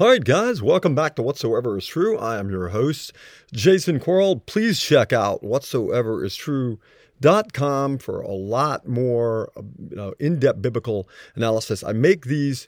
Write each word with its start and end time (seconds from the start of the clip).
All 0.00 0.08
right, 0.08 0.24
guys, 0.24 0.62
welcome 0.62 0.94
back 0.94 1.16
to 1.16 1.22
Whatsoever 1.22 1.76
is 1.76 1.86
True. 1.86 2.16
I 2.16 2.38
am 2.38 2.48
your 2.48 2.68
host, 2.68 3.12
Jason 3.52 4.00
Quarles. 4.00 4.40
Please 4.46 4.80
check 4.80 5.12
out 5.12 5.42
whatsoeveristrue.com 5.42 7.98
for 7.98 8.22
a 8.22 8.32
lot 8.32 8.88
more 8.88 9.52
uh, 9.54 9.60
you 9.90 9.96
know, 9.96 10.14
in 10.18 10.38
depth 10.38 10.62
biblical 10.62 11.06
analysis. 11.34 11.84
I 11.84 11.92
make 11.92 12.24
these 12.24 12.66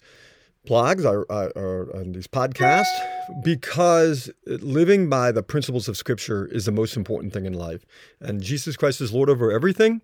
blogs 0.69 1.07
or, 1.07 1.23
or 1.57 1.97
uh, 1.97 2.03
these 2.05 2.27
podcasts 2.27 3.43
because 3.43 4.31
living 4.47 5.09
by 5.09 5.33
the 5.33 5.43
principles 5.43 5.89
of 5.89 5.97
Scripture 5.97 6.45
is 6.49 6.67
the 6.67 6.71
most 6.71 6.99
important 6.99 7.33
thing 7.33 7.47
in 7.47 7.55
life. 7.55 7.87
And 8.21 8.43
Jesus 8.43 8.77
Christ 8.77 9.01
is 9.01 9.11
Lord 9.11 9.31
over 9.31 9.51
everything. 9.51 10.03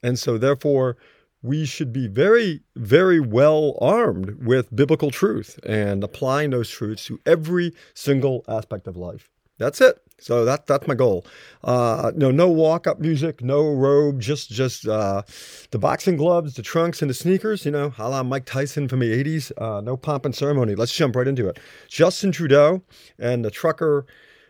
And 0.00 0.16
so, 0.16 0.38
therefore, 0.38 0.96
we 1.42 1.64
should 1.64 1.92
be 1.92 2.08
very, 2.08 2.62
very 2.76 3.20
well 3.20 3.76
armed 3.80 4.44
with 4.44 4.74
biblical 4.74 5.10
truth 5.10 5.58
and 5.64 6.02
applying 6.02 6.50
those 6.50 6.68
truths 6.68 7.06
to 7.06 7.20
every 7.26 7.72
single 7.94 8.44
aspect 8.48 8.86
of 8.86 8.96
life. 8.96 9.30
That's 9.58 9.80
it. 9.80 10.00
So 10.20 10.44
that 10.44 10.66
that's 10.66 10.88
my 10.88 10.94
goal. 10.94 11.24
Uh, 11.62 12.10
no, 12.16 12.30
no 12.32 12.48
walk 12.48 12.88
up 12.88 12.98
music, 12.98 13.42
no 13.42 13.72
robe, 13.72 14.20
just 14.20 14.50
just 14.50 14.86
uh, 14.86 15.22
the 15.70 15.78
boxing 15.78 16.16
gloves, 16.16 16.54
the 16.54 16.62
trunks, 16.62 17.02
and 17.02 17.08
the 17.08 17.14
sneakers. 17.14 17.64
You 17.64 17.70
know, 17.70 17.92
a 17.98 18.08
la 18.08 18.22
Mike 18.24 18.44
Tyson 18.44 18.88
from 18.88 18.98
the 18.98 19.12
'80s. 19.12 19.52
Uh, 19.56 19.80
no 19.80 19.96
pomp 19.96 20.24
and 20.24 20.34
ceremony. 20.34 20.74
Let's 20.74 20.94
jump 20.94 21.14
right 21.14 21.28
into 21.28 21.48
it. 21.48 21.60
Justin 21.88 22.32
Trudeau 22.32 22.82
and 23.18 23.44
the 23.44 23.50
trucker 23.50 24.06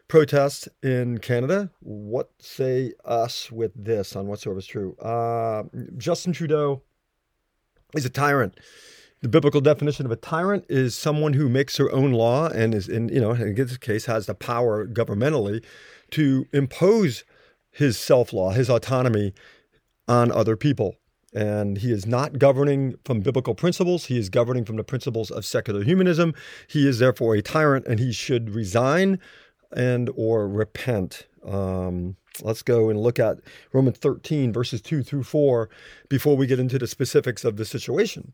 protest 0.09 0.69
in 0.83 1.19
Canada. 1.19 1.71
What 1.81 2.31
say 2.39 2.95
us 3.05 3.53
with 3.53 3.73
this 3.77 4.17
on 4.17 4.27
whatsoever 4.27 4.59
is 4.59 4.67
true? 4.67 4.97
Uh, 4.97 5.65
Justin 5.99 6.33
Trudeau 6.33 6.83
is 7.95 8.05
a 8.05 8.11
tyrant. 8.11 8.59
The 9.21 9.29
biblical 9.29 9.61
definition 9.61 10.07
of 10.07 10.13
a 10.13 10.17
tyrant 10.17 10.65
is 10.69 10.97
someone 10.97 11.33
who 11.33 11.49
makes 11.49 11.77
their 11.77 11.93
own 11.93 12.13
law 12.13 12.49
and 12.49 12.75
is 12.75 12.89
in, 12.89 13.09
you 13.09 13.21
know, 13.21 13.33
in 13.33 13.55
this 13.55 13.77
case 13.77 14.07
has 14.07 14.27
the 14.27 14.35
power 14.35 14.87
governmentally 14.87 15.65
to 16.13 16.47
impose 16.53 17.25
his 17.71 17.99
self 17.99 18.33
law, 18.33 18.51
his 18.51 18.71
autonomy 18.71 19.35
on 20.07 20.31
other 20.31 20.57
people. 20.57 20.97
And 21.35 21.79
he 21.79 21.93
is 21.93 22.07
not 22.07 22.39
governing 22.39 22.97
from 23.05 23.21
biblical 23.21 23.55
principles. 23.55 24.07
He 24.07 24.19
is 24.19 24.31
governing 24.31 24.65
from 24.65 24.77
the 24.77 24.85
principles 24.85 25.31
of 25.31 25.45
secular 25.45 25.83
humanism. 25.83 26.33
He 26.69 26.89
is 26.89 27.01
therefore 27.01 27.35
a 27.35 27.43
tyrant 27.43 27.87
and 27.87 27.99
he 27.99 28.13
should 28.13 28.51
resign 28.51 29.19
and 29.73 30.11
or 30.17 30.49
repent. 30.49 31.28
Um, 31.45 32.17
let's 32.43 32.63
go 32.63 32.91
and 32.91 33.01
look 33.01 33.19
at 33.19 33.39
Romans 33.73 33.99
13, 33.99 34.53
verses 34.53 34.81
2 34.83 35.03
through 35.03 35.25
4, 35.25 35.69
before 36.09 36.37
we 36.37 36.47
get 36.47 36.61
into 36.61 36.79
the 36.79 36.87
specifics 36.87 37.45
of 37.45 37.57
the 37.57 37.65
situation. 37.65 38.33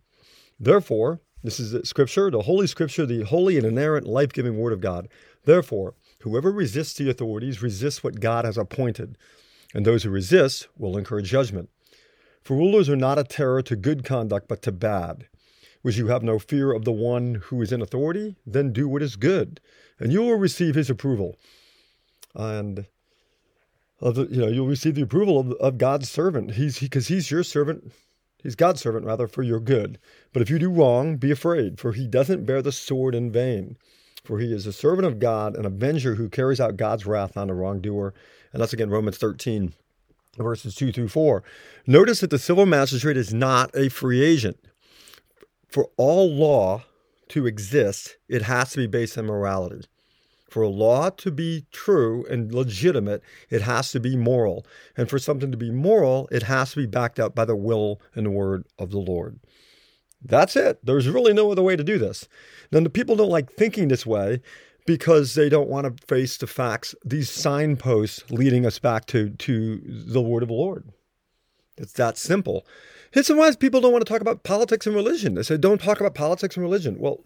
Therefore, 0.58 1.20
this 1.42 1.60
is 1.60 1.72
the 1.72 1.84
scripture, 1.84 2.30
the 2.30 2.42
Holy 2.42 2.66
Scripture, 2.66 3.04
the 3.04 3.22
holy 3.22 3.58
and 3.58 3.66
inerrant, 3.66 4.06
life 4.06 4.32
giving 4.32 4.56
Word 4.56 4.72
of 4.72 4.80
God. 4.80 5.08
Therefore, 5.44 5.94
whoever 6.20 6.50
resists 6.50 6.94
the 6.94 7.10
authorities 7.10 7.62
resists 7.62 8.02
what 8.02 8.20
God 8.20 8.46
has 8.46 8.56
appointed, 8.56 9.18
and 9.74 9.84
those 9.84 10.04
who 10.04 10.10
resist 10.10 10.68
will 10.78 10.96
incur 10.96 11.20
judgment. 11.20 11.68
For 12.42 12.56
rulers 12.56 12.88
are 12.88 12.96
not 12.96 13.18
a 13.18 13.24
terror 13.24 13.60
to 13.62 13.76
good 13.76 14.04
conduct, 14.04 14.48
but 14.48 14.62
to 14.62 14.72
bad. 14.72 15.26
Would 15.82 15.98
you 15.98 16.06
have 16.06 16.22
no 16.22 16.38
fear 16.38 16.72
of 16.72 16.86
the 16.86 16.92
one 16.92 17.34
who 17.34 17.60
is 17.60 17.72
in 17.72 17.82
authority? 17.82 18.36
Then 18.46 18.72
do 18.72 18.88
what 18.88 19.02
is 19.02 19.16
good, 19.16 19.60
and 20.00 20.12
you 20.12 20.22
will 20.22 20.36
receive 20.36 20.74
his 20.74 20.88
approval. 20.88 21.36
And 22.34 22.86
of 24.04 24.14
the, 24.14 24.26
you 24.26 24.40
know, 24.40 24.46
you'll 24.46 24.68
receive 24.68 24.94
the 24.94 25.02
approval 25.02 25.40
of, 25.40 25.52
of 25.52 25.78
God's 25.78 26.08
servant. 26.08 26.52
He's 26.52 26.78
because 26.78 27.08
he, 27.08 27.14
he's 27.16 27.30
your 27.30 27.42
servant. 27.42 27.90
He's 28.40 28.54
God's 28.54 28.80
servant 28.80 29.06
rather 29.06 29.26
for 29.26 29.42
your 29.42 29.58
good. 29.58 29.98
But 30.32 30.42
if 30.42 30.50
you 30.50 30.60
do 30.60 30.70
wrong, 30.70 31.16
be 31.16 31.32
afraid, 31.32 31.80
for 31.80 31.92
he 31.92 32.06
doesn't 32.06 32.44
bear 32.44 32.62
the 32.62 32.70
sword 32.70 33.14
in 33.14 33.32
vain. 33.32 33.76
For 34.22 34.38
he 34.38 34.52
is 34.52 34.66
a 34.66 34.72
servant 34.72 35.06
of 35.06 35.18
God, 35.18 35.56
an 35.56 35.66
avenger 35.66 36.14
who 36.14 36.28
carries 36.28 36.60
out 36.60 36.76
God's 36.76 37.04
wrath 37.04 37.36
on 37.36 37.48
the 37.48 37.54
wrongdoer. 37.54 38.14
And 38.52 38.62
that's 38.62 38.72
again 38.72 38.90
Romans 38.90 39.18
13, 39.18 39.72
verses 40.38 40.74
2 40.76 40.92
through 40.92 41.08
4. 41.08 41.42
Notice 41.86 42.20
that 42.20 42.30
the 42.30 42.38
civil 42.38 42.66
magistrate 42.66 43.16
is 43.16 43.34
not 43.34 43.74
a 43.74 43.88
free 43.88 44.22
agent 44.22 44.58
for 45.74 45.90
all 45.96 46.32
law 46.32 46.84
to 47.26 47.46
exist, 47.46 48.16
it 48.28 48.42
has 48.42 48.70
to 48.70 48.76
be 48.76 48.86
based 48.86 49.18
on 49.18 49.26
morality. 49.26 49.84
For 50.54 50.62
a 50.62 50.68
law 50.68 51.10
to 51.10 51.32
be 51.32 51.66
true 51.72 52.24
and 52.30 52.54
legitimate, 52.54 53.24
it 53.50 53.62
has 53.62 53.90
to 53.90 53.98
be 53.98 54.14
moral. 54.14 54.64
And 54.96 55.10
for 55.10 55.18
something 55.18 55.50
to 55.50 55.56
be 55.56 55.72
moral, 55.72 56.28
it 56.30 56.44
has 56.44 56.70
to 56.70 56.76
be 56.76 56.86
backed 56.86 57.18
up 57.18 57.34
by 57.34 57.44
the 57.44 57.56
will 57.56 58.00
and 58.14 58.26
the 58.26 58.30
word 58.30 58.64
of 58.78 58.92
the 58.92 59.00
Lord. 59.00 59.40
That's 60.22 60.54
it. 60.54 60.78
There's 60.86 61.08
really 61.08 61.32
no 61.32 61.50
other 61.50 61.64
way 61.64 61.74
to 61.74 61.82
do 61.82 61.98
this. 61.98 62.28
Then 62.70 62.84
the 62.84 62.88
people 62.88 63.16
don't 63.16 63.32
like 63.32 63.50
thinking 63.50 63.88
this 63.88 64.06
way 64.06 64.42
because 64.86 65.34
they 65.34 65.48
don't 65.48 65.68
want 65.68 65.88
to 65.88 66.06
face 66.06 66.36
the 66.36 66.46
facts, 66.46 66.94
these 67.04 67.28
signposts 67.28 68.22
leading 68.30 68.64
us 68.64 68.78
back 68.78 69.06
to, 69.06 69.30
to 69.30 69.82
the 69.84 70.22
word 70.22 70.44
of 70.44 70.50
the 70.50 70.54
Lord. 70.54 70.88
It's 71.76 71.94
that 71.94 72.16
simple. 72.16 72.64
And 73.12 73.26
why 73.36 73.52
people 73.56 73.80
don't 73.80 73.90
want 73.90 74.06
to 74.06 74.12
talk 74.12 74.20
about 74.20 74.44
politics 74.44 74.86
and 74.86 74.94
religion. 74.94 75.34
They 75.34 75.42
say, 75.42 75.56
don't 75.56 75.82
talk 75.82 75.98
about 75.98 76.14
politics 76.14 76.56
and 76.56 76.62
religion. 76.62 76.96
Well, 77.00 77.24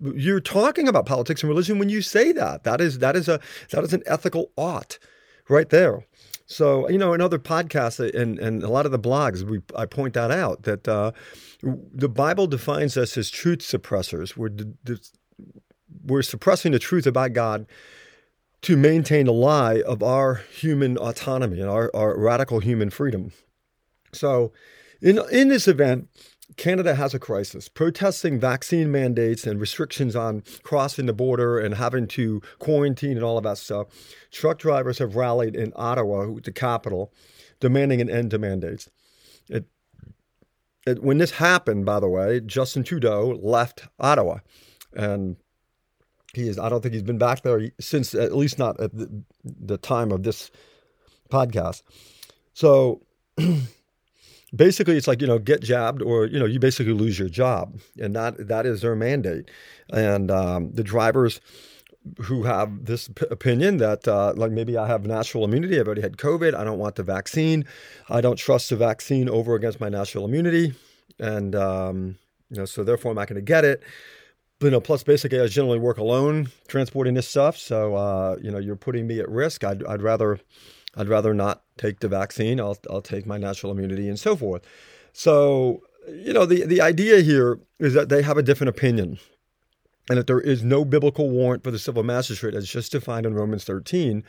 you're 0.00 0.40
talking 0.40 0.88
about 0.88 1.06
politics 1.06 1.42
and 1.42 1.48
religion 1.48 1.78
when 1.78 1.88
you 1.88 2.02
say 2.02 2.32
that. 2.32 2.64
That 2.64 2.80
is 2.80 2.98
that 2.98 3.16
is 3.16 3.28
a 3.28 3.40
that 3.70 3.84
is 3.84 3.92
an 3.92 4.02
ethical 4.06 4.50
ought 4.56 4.98
right 5.48 5.68
there. 5.68 6.06
So 6.46 6.88
you 6.88 6.98
know, 6.98 7.14
in 7.14 7.20
other 7.20 7.38
podcasts 7.38 8.00
and, 8.14 8.38
and 8.38 8.62
a 8.62 8.68
lot 8.68 8.86
of 8.86 8.92
the 8.92 8.98
blogs, 8.98 9.42
we 9.42 9.60
I 9.76 9.86
point 9.86 10.14
that 10.14 10.30
out 10.30 10.64
that 10.64 10.86
uh, 10.86 11.12
the 11.62 12.08
Bible 12.08 12.46
defines 12.46 12.96
us 12.96 13.16
as 13.16 13.30
truth 13.30 13.60
suppressors. 13.60 14.36
We're 14.36 14.50
we're 16.04 16.22
suppressing 16.22 16.72
the 16.72 16.78
truth 16.78 17.06
about 17.06 17.32
God 17.32 17.66
to 18.62 18.76
maintain 18.78 19.26
a 19.26 19.32
lie 19.32 19.82
of 19.82 20.02
our 20.02 20.36
human 20.36 20.96
autonomy 20.96 21.60
and 21.60 21.68
our, 21.68 21.90
our 21.94 22.18
radical 22.18 22.60
human 22.60 22.88
freedom. 22.88 23.30
So, 24.10 24.52
in, 25.02 25.20
in 25.30 25.48
this 25.48 25.68
event, 25.68 26.08
Canada 26.56 26.94
has 26.94 27.14
a 27.14 27.18
crisis, 27.18 27.68
protesting 27.68 28.38
vaccine 28.38 28.92
mandates 28.92 29.46
and 29.46 29.60
restrictions 29.60 30.14
on 30.14 30.42
crossing 30.62 31.06
the 31.06 31.12
border 31.12 31.58
and 31.58 31.74
having 31.74 32.06
to 32.06 32.42
quarantine 32.58 33.16
and 33.16 33.24
all 33.24 33.38
of 33.38 33.44
that 33.44 33.58
stuff. 33.58 33.88
Truck 34.30 34.58
drivers 34.58 34.98
have 34.98 35.16
rallied 35.16 35.56
in 35.56 35.72
Ottawa, 35.74 36.26
the 36.42 36.52
capital, 36.52 37.12
demanding 37.60 38.00
an 38.00 38.10
end 38.10 38.30
to 38.32 38.38
mandates. 38.38 38.90
It, 39.48 39.64
it, 40.86 41.02
when 41.02 41.18
this 41.18 41.32
happened, 41.32 41.86
by 41.86 41.98
the 41.98 42.08
way, 42.08 42.40
Justin 42.40 42.84
Trudeau 42.84 43.38
left 43.42 43.88
Ottawa, 43.98 44.38
and 44.92 45.36
he 46.34 46.48
is. 46.48 46.58
I 46.58 46.68
don't 46.68 46.82
think 46.82 46.92
he's 46.92 47.02
been 47.02 47.18
back 47.18 47.42
there 47.42 47.70
since, 47.80 48.14
at 48.14 48.36
least 48.36 48.58
not 48.58 48.78
at 48.80 48.94
the, 48.94 49.22
the 49.44 49.78
time 49.78 50.12
of 50.12 50.22
this 50.22 50.50
podcast. 51.30 51.82
So. 52.52 53.00
basically 54.54 54.96
it's 54.96 55.08
like 55.08 55.20
you 55.20 55.26
know 55.26 55.38
get 55.38 55.62
jabbed 55.62 56.02
or 56.02 56.26
you 56.26 56.38
know 56.38 56.46
you 56.46 56.58
basically 56.58 56.92
lose 56.92 57.18
your 57.18 57.28
job. 57.28 57.80
And 58.00 58.14
that 58.14 58.48
that 58.48 58.66
is 58.66 58.82
their 58.82 58.96
mandate. 58.96 59.50
And 59.92 60.30
um, 60.30 60.72
the 60.72 60.84
drivers 60.84 61.40
who 62.22 62.42
have 62.42 62.84
this 62.84 63.08
p- 63.08 63.26
opinion 63.30 63.78
that 63.78 64.06
uh, 64.06 64.34
like 64.36 64.52
maybe 64.52 64.76
i 64.76 64.86
have 64.86 65.06
natural 65.06 65.42
immunity 65.42 65.80
i've 65.80 65.86
already 65.86 66.02
had 66.02 66.18
covid 66.18 66.54
i 66.54 66.62
don't 66.62 66.78
want 66.78 66.96
the 66.96 67.02
vaccine 67.02 67.64
i 68.10 68.20
don't 68.20 68.36
trust 68.36 68.68
the 68.68 68.76
vaccine 68.76 69.26
over 69.26 69.54
against 69.54 69.80
my 69.80 69.88
natural 69.88 70.26
immunity 70.26 70.74
and 71.18 71.54
um, 71.54 72.16
you 72.50 72.58
know 72.58 72.64
so 72.64 72.84
therefore 72.84 73.12
i'm 73.12 73.16
not 73.16 73.28
going 73.28 73.36
to 73.36 73.42
get 73.42 73.64
it. 73.64 73.82
You 74.60 74.70
know 74.70 74.80
plus 74.80 75.02
basically 75.02 75.40
i 75.40 75.46
generally 75.46 75.78
work 75.78 75.98
alone 75.98 76.48
transporting 76.68 77.14
this 77.14 77.28
stuff. 77.28 77.56
So 77.58 77.96
uh, 77.96 78.36
you 78.40 78.50
know 78.50 78.58
you're 78.58 78.76
putting 78.76 79.06
me 79.06 79.20
at 79.20 79.28
risk. 79.28 79.62
I'd, 79.62 79.84
I'd 79.84 80.00
rather 80.00 80.40
I'd 80.96 81.08
rather 81.08 81.34
not 81.34 81.62
take 81.76 82.00
the 82.00 82.08
vaccine. 82.08 82.60
I'll, 82.60 82.78
I'll 82.90 83.02
take 83.02 83.26
my 83.26 83.38
natural 83.38 83.72
immunity 83.72 84.08
and 84.08 84.18
so 84.18 84.36
forth. 84.36 84.62
So, 85.12 85.82
you 86.08 86.32
know, 86.32 86.46
the, 86.46 86.64
the 86.64 86.80
idea 86.80 87.20
here 87.20 87.60
is 87.78 87.94
that 87.94 88.08
they 88.08 88.22
have 88.22 88.36
a 88.36 88.42
different 88.42 88.70
opinion 88.70 89.18
and 90.08 90.18
that 90.18 90.26
there 90.26 90.40
is 90.40 90.62
no 90.62 90.84
biblical 90.84 91.30
warrant 91.30 91.64
for 91.64 91.70
the 91.70 91.78
civil 91.78 92.02
magistrate, 92.02 92.54
as 92.54 92.68
just 92.68 92.92
defined 92.92 93.26
in 93.26 93.34
Romans 93.34 93.64
13, 93.64 94.22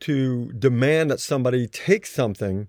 to 0.00 0.52
demand 0.52 1.10
that 1.10 1.20
somebody 1.20 1.66
take 1.66 2.06
something 2.06 2.68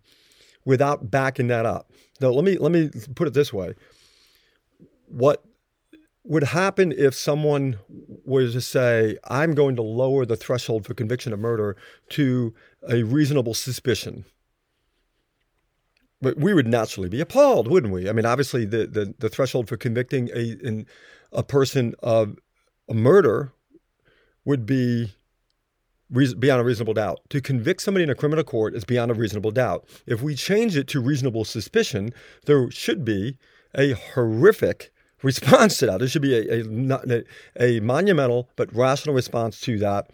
without 0.66 1.12
backing 1.12 1.48
that 1.48 1.66
up. 1.66 1.92
Now, 2.20 2.30
let 2.30 2.44
me 2.44 2.58
let 2.58 2.72
me 2.72 2.90
put 3.14 3.28
it 3.28 3.34
this 3.34 3.54
way: 3.54 3.76
what 5.08 5.44
would 6.28 6.44
happen 6.44 6.94
if 6.98 7.16
someone 7.16 7.80
was 8.26 8.52
to 8.54 8.60
say, 8.60 9.18
I'm 9.30 9.54
going 9.54 9.78
to 9.78 9.82
lower 9.82 10.26
the 10.26 10.36
threshold 10.36 10.86
for 10.86 10.94
conviction 10.94 11.32
of 11.32 11.40
murder 11.40 11.78
to 12.10 12.54
a 12.88 13.04
reasonable 13.04 13.54
suspicion? 13.54 14.26
But 16.22 16.38
we 16.38 16.54
would 16.54 16.68
naturally 16.68 17.10
be 17.10 17.22
appalled, 17.22 17.68
wouldn't 17.68 17.94
we? 17.94 18.10
I 18.10 18.12
mean, 18.12 18.26
obviously, 18.26 18.66
the, 18.66 18.88
the, 18.88 19.14
the 19.20 19.30
threshold 19.30 19.68
for 19.68 19.78
convicting 19.78 20.30
a, 20.34 20.58
in, 20.66 20.88
a 21.32 21.44
person 21.44 21.94
of 22.02 22.38
a 22.90 22.94
murder 22.94 23.54
would 24.46 24.66
be 24.66 25.14
beyond 26.12 26.62
a 26.62 26.64
reasonable 26.64 26.94
doubt. 26.94 27.20
To 27.30 27.42
convict 27.42 27.82
somebody 27.82 28.04
in 28.04 28.10
a 28.10 28.16
criminal 28.16 28.44
court 28.44 28.74
is 28.74 28.86
beyond 28.86 29.12
a 29.12 29.14
reasonable 29.14 29.52
doubt. 29.52 29.88
If 30.06 30.22
we 30.22 30.36
change 30.36 30.78
it 30.78 30.88
to 30.88 31.02
reasonable 31.02 31.46
suspicion, 31.46 32.14
there 32.46 32.72
should 32.72 33.04
be 33.04 33.38
a 33.76 33.92
horrific 33.92 34.92
response 35.22 35.78
to 35.78 35.88
that. 35.88 36.00
There 36.00 36.08
should 36.08 36.22
be 36.22 36.36
a, 36.36 36.64
a, 36.64 37.24
a 37.60 37.80
monumental 37.82 38.50
but 38.56 38.74
rational 38.74 39.16
response 39.16 39.60
to 39.62 39.78
that 39.80 40.10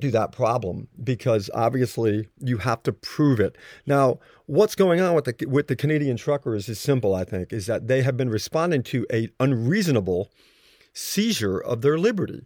to 0.00 0.10
that 0.10 0.32
problem 0.32 0.88
because 1.02 1.50
obviously 1.54 2.28
you 2.38 2.58
have 2.58 2.82
to 2.82 2.92
prove 2.92 3.40
it. 3.40 3.56
Now, 3.86 4.18
what's 4.46 4.74
going 4.74 5.00
on 5.00 5.14
with 5.14 5.24
the 5.24 5.46
with 5.46 5.68
the 5.68 5.76
Canadian 5.76 6.16
truckers 6.16 6.68
is 6.68 6.78
simple, 6.78 7.14
I 7.14 7.24
think, 7.24 7.52
is 7.52 7.66
that 7.66 7.88
they 7.88 8.02
have 8.02 8.16
been 8.16 8.30
responding 8.30 8.82
to 8.84 9.06
a 9.12 9.28
unreasonable 9.40 10.30
seizure 10.92 11.58
of 11.58 11.82
their 11.82 11.98
liberty. 11.98 12.44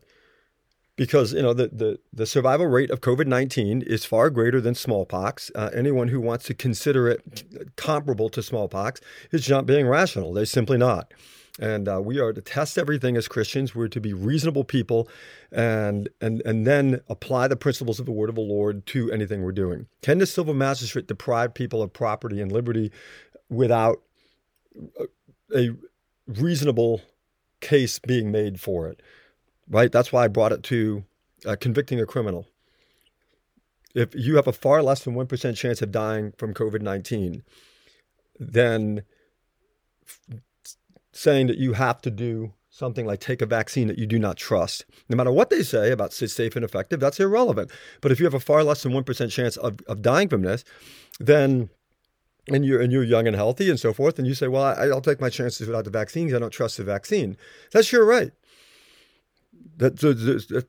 Because 0.97 1.33
you 1.33 1.41
know 1.41 1.55
the, 1.55 1.69
the, 1.69 1.99
the 2.13 2.27
survival 2.27 2.67
rate 2.67 2.91
of 2.91 3.01
COVID 3.01 3.27
nineteen 3.27 3.81
is 3.81 4.05
far 4.05 4.29
greater 4.29 4.61
than 4.61 4.75
smallpox. 4.75 5.51
Uh, 5.55 5.71
anyone 5.73 6.09
who 6.09 6.21
wants 6.21 6.45
to 6.47 6.55
consider 6.55 7.09
it 7.09 7.75
comparable 7.77 8.29
to 8.29 8.43
smallpox 8.43 9.01
is 9.33 9.49
not 9.49 9.65
being 9.65 9.87
rational. 9.89 10.35
They're 10.35 10.45
simply 10.45 10.77
not. 10.77 11.15
And 11.59 11.89
uh, 11.89 12.01
we 12.03 12.21
are 12.21 12.33
to 12.33 12.41
test 12.41 12.79
everything 12.79 13.17
as 13.17 13.29
Christians. 13.29 13.75
We're 13.75 13.89
to 13.89 14.01
be 14.01 14.13
reasonable 14.13 14.65
people 14.65 15.09
and, 15.51 16.09
and, 16.21 16.43
and 16.45 16.67
then 16.67 17.01
apply 17.09 17.49
the 17.49 17.57
principles 17.57 17.99
of 17.99 18.07
the 18.07 18.13
word 18.13 18.29
of 18.29 18.37
the 18.37 18.41
Lord 18.41 18.87
to 18.87 19.11
anything 19.11 19.43
we're 19.43 19.53
doing. 19.53 19.87
Can 20.03 20.19
the 20.19 20.27
civil 20.27 20.55
magistrate 20.55 21.07
deprive 21.07 21.55
people 21.55 21.83
of 21.83 21.93
property 21.93 22.41
and 22.41 22.53
liberty 22.53 22.93
without 23.49 24.01
a 25.55 25.71
reasonable 26.27 27.03
case 27.61 27.99
being 27.99 28.31
made 28.31 28.61
for 28.61 28.89
it? 28.89 29.03
Right? 29.69 29.91
That's 29.91 30.13
why 30.13 30.25
I 30.25 30.29
brought 30.29 30.53
it 30.53 30.63
to 30.65 31.05
uh, 31.47 31.57
convicting 31.61 32.01
a 32.01 32.07
criminal. 32.07 32.47
If 33.95 34.15
you 34.15 34.37
have 34.37 34.47
a 34.47 34.53
far 34.53 34.83
less 34.83 35.03
than 35.03 35.15
1% 35.15 35.57
chance 35.57 35.83
of 35.83 35.91
dying 35.91 36.33
from 36.39 36.55
COVID 36.55 36.81
19, 36.81 37.43
then 38.39 39.03
saying 41.13 41.49
that 41.49 41.59
you 41.59 41.75
have 41.75 42.01
to 42.03 42.11
do 42.11 42.53
something 42.69 43.05
like 43.05 43.21
take 43.21 43.43
a 43.43 43.47
vaccine 43.47 43.89
that 43.89 43.99
you 43.99 44.07
do 44.07 44.19
not 44.19 44.37
trust. 44.37 44.85
No 45.09 45.17
matter 45.17 45.33
what 45.33 45.51
they 45.51 45.63
say 45.63 45.91
about 45.91 46.13
safe 46.13 46.57
and 46.57 46.65
effective, 46.65 47.01
that's 47.01 47.21
irrelevant. 47.21 47.71
But 48.01 48.13
if 48.13 48.21
you 48.21 48.27
have 48.27 48.35
a 48.35 48.41
far 48.41 48.63
less 48.63 48.83
than 48.83 48.93
1% 48.93 49.31
chance 49.31 49.57
of, 49.57 49.81
of 49.89 50.03
dying 50.03 50.29
from 50.29 50.43
this, 50.43 50.65
then 51.19 51.69
and 52.49 52.65
you're 52.65 52.81
and 52.81 52.91
you're 52.91 53.05
young 53.05 53.27
and 53.27 53.37
healthy 53.37 53.69
and 53.69 53.79
so 53.79 53.93
forth, 53.93 54.19
and 54.19 54.27
you 54.27 54.35
say, 54.35 54.49
"Well, 54.49 54.63
I, 54.63 54.87
will 54.89 55.03
take 55.03 55.21
my 55.21 55.29
chances 55.29 55.67
without 55.67 55.85
the 55.85 55.91
vaccine 55.91 56.27
because 56.27 56.37
I 56.37 56.41
don't 56.41 56.51
trust 56.51 56.79
the 56.79 56.85
vaccine." 56.85 57.37
That's 57.73 57.93
your 57.93 58.05
right. 58.05 58.33
That, 59.77 60.65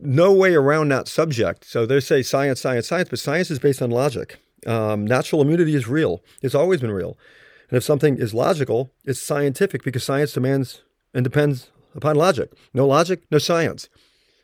no 0.00 0.32
way 0.32 0.54
around 0.54 0.88
that 0.88 1.08
subject. 1.08 1.64
So 1.64 1.86
they 1.86 2.00
say 2.00 2.22
science, 2.22 2.60
science, 2.60 2.88
science, 2.88 3.08
but 3.08 3.20
science 3.20 3.50
is 3.50 3.58
based 3.58 3.80
on 3.80 3.90
logic. 3.90 4.38
Um, 4.66 5.06
natural 5.06 5.40
immunity 5.42 5.74
is 5.74 5.88
real. 5.88 6.22
It's 6.42 6.54
always 6.54 6.80
been 6.80 6.92
real. 6.92 7.16
And 7.72 7.78
if 7.78 7.84
something 7.84 8.18
is 8.18 8.34
logical, 8.34 8.92
it's 9.06 9.18
scientific 9.18 9.82
because 9.82 10.04
science 10.04 10.34
demands 10.34 10.82
and 11.14 11.24
depends 11.24 11.70
upon 11.94 12.16
logic. 12.16 12.52
No 12.74 12.86
logic, 12.86 13.22
no 13.30 13.38
science. 13.38 13.88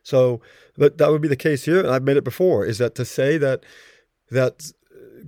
So, 0.03 0.41
but 0.79 0.97
that 0.97 1.11
would 1.11 1.21
be 1.21 1.29
the 1.29 1.37
case 1.37 1.67
here. 1.67 1.81
And 1.81 1.91
I've 1.91 2.05
made 2.05 2.17
it 2.17 2.25
before. 2.25 2.65
Is 2.65 2.79
that 2.79 2.95
to 2.95 3.05
say 3.05 3.37
that 3.37 3.65
that 4.31 4.73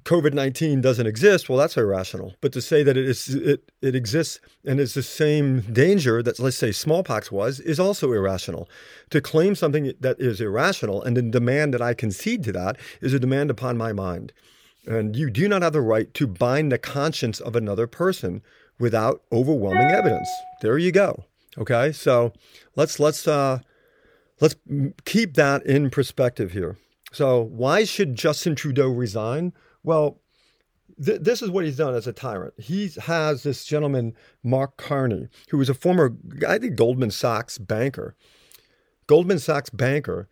COVID 0.04 0.32
nineteen 0.32 0.80
doesn't 0.80 1.06
exist? 1.06 1.50
Well, 1.50 1.58
that's 1.58 1.76
irrational. 1.76 2.36
But 2.40 2.54
to 2.54 2.62
say 2.62 2.82
that 2.82 2.96
it 2.96 3.06
is 3.06 3.34
it 3.34 3.70
it 3.82 3.94
exists 3.94 4.40
and 4.64 4.80
it's 4.80 4.94
the 4.94 5.02
same 5.02 5.60
danger 5.60 6.22
that 6.22 6.38
let's 6.38 6.56
say 6.56 6.72
smallpox 6.72 7.30
was 7.30 7.60
is 7.60 7.78
also 7.78 8.14
irrational. 8.14 8.66
To 9.10 9.20
claim 9.20 9.54
something 9.54 9.92
that 10.00 10.18
is 10.18 10.40
irrational 10.40 11.02
and 11.02 11.18
then 11.18 11.30
demand 11.30 11.74
that 11.74 11.82
I 11.82 11.92
concede 11.92 12.44
to 12.44 12.52
that 12.52 12.78
is 13.02 13.12
a 13.12 13.20
demand 13.20 13.50
upon 13.50 13.76
my 13.76 13.92
mind. 13.92 14.32
And 14.90 15.14
you 15.14 15.30
do 15.30 15.46
not 15.46 15.62
have 15.62 15.72
the 15.72 15.80
right 15.80 16.12
to 16.14 16.26
bind 16.26 16.72
the 16.72 16.78
conscience 16.78 17.38
of 17.38 17.54
another 17.54 17.86
person 17.86 18.42
without 18.80 19.22
overwhelming 19.30 19.92
evidence. 19.92 20.28
There 20.62 20.78
you 20.78 20.90
go. 20.90 21.26
Okay, 21.56 21.92
so 21.92 22.32
let's 22.74 22.98
let's 22.98 23.28
uh, 23.28 23.60
let's 24.40 24.56
keep 25.04 25.34
that 25.34 25.64
in 25.64 25.90
perspective 25.90 26.50
here. 26.50 26.76
So 27.12 27.40
why 27.40 27.84
should 27.84 28.16
Justin 28.16 28.56
Trudeau 28.56 28.88
resign? 28.88 29.52
Well, 29.84 30.18
th- 31.00 31.20
this 31.20 31.40
is 31.40 31.50
what 31.50 31.64
he's 31.64 31.76
done 31.76 31.94
as 31.94 32.08
a 32.08 32.12
tyrant. 32.12 32.54
He 32.58 32.90
has 33.02 33.44
this 33.44 33.64
gentleman 33.64 34.16
Mark 34.42 34.76
Carney, 34.76 35.28
who 35.50 35.58
was 35.58 35.68
a 35.68 35.74
former, 35.74 36.16
I 36.48 36.58
think, 36.58 36.74
Goldman 36.74 37.12
Sachs 37.12 37.58
banker. 37.58 38.16
Goldman 39.06 39.38
Sachs 39.38 39.70
banker 39.70 40.28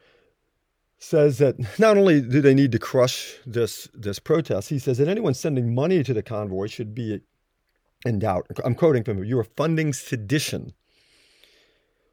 says 0.99 1.39
that 1.39 1.57
not 1.79 1.97
only 1.97 2.21
do 2.21 2.41
they 2.41 2.55
need 2.55 2.73
to 2.73 2.79
crush 2.79 3.37
this 3.47 3.89
this 3.95 4.19
protest, 4.19 4.69
he 4.69 4.79
says 4.79 4.99
that 4.99 5.09
anyone 5.09 5.35
sending 5.35 5.75
money 5.75 6.03
to 6.03 6.13
the 6.13 6.23
convoy 6.23 6.67
should 6.67 6.95
be 6.95 7.21
in 8.05 8.19
doubt. 8.19 8.47
I'm 8.65 8.75
quoting 8.75 9.05
from 9.05 9.19
him: 9.19 9.25
"You 9.25 9.39
are 9.39 9.45
funding 9.45 9.93
sedition. 9.93 10.73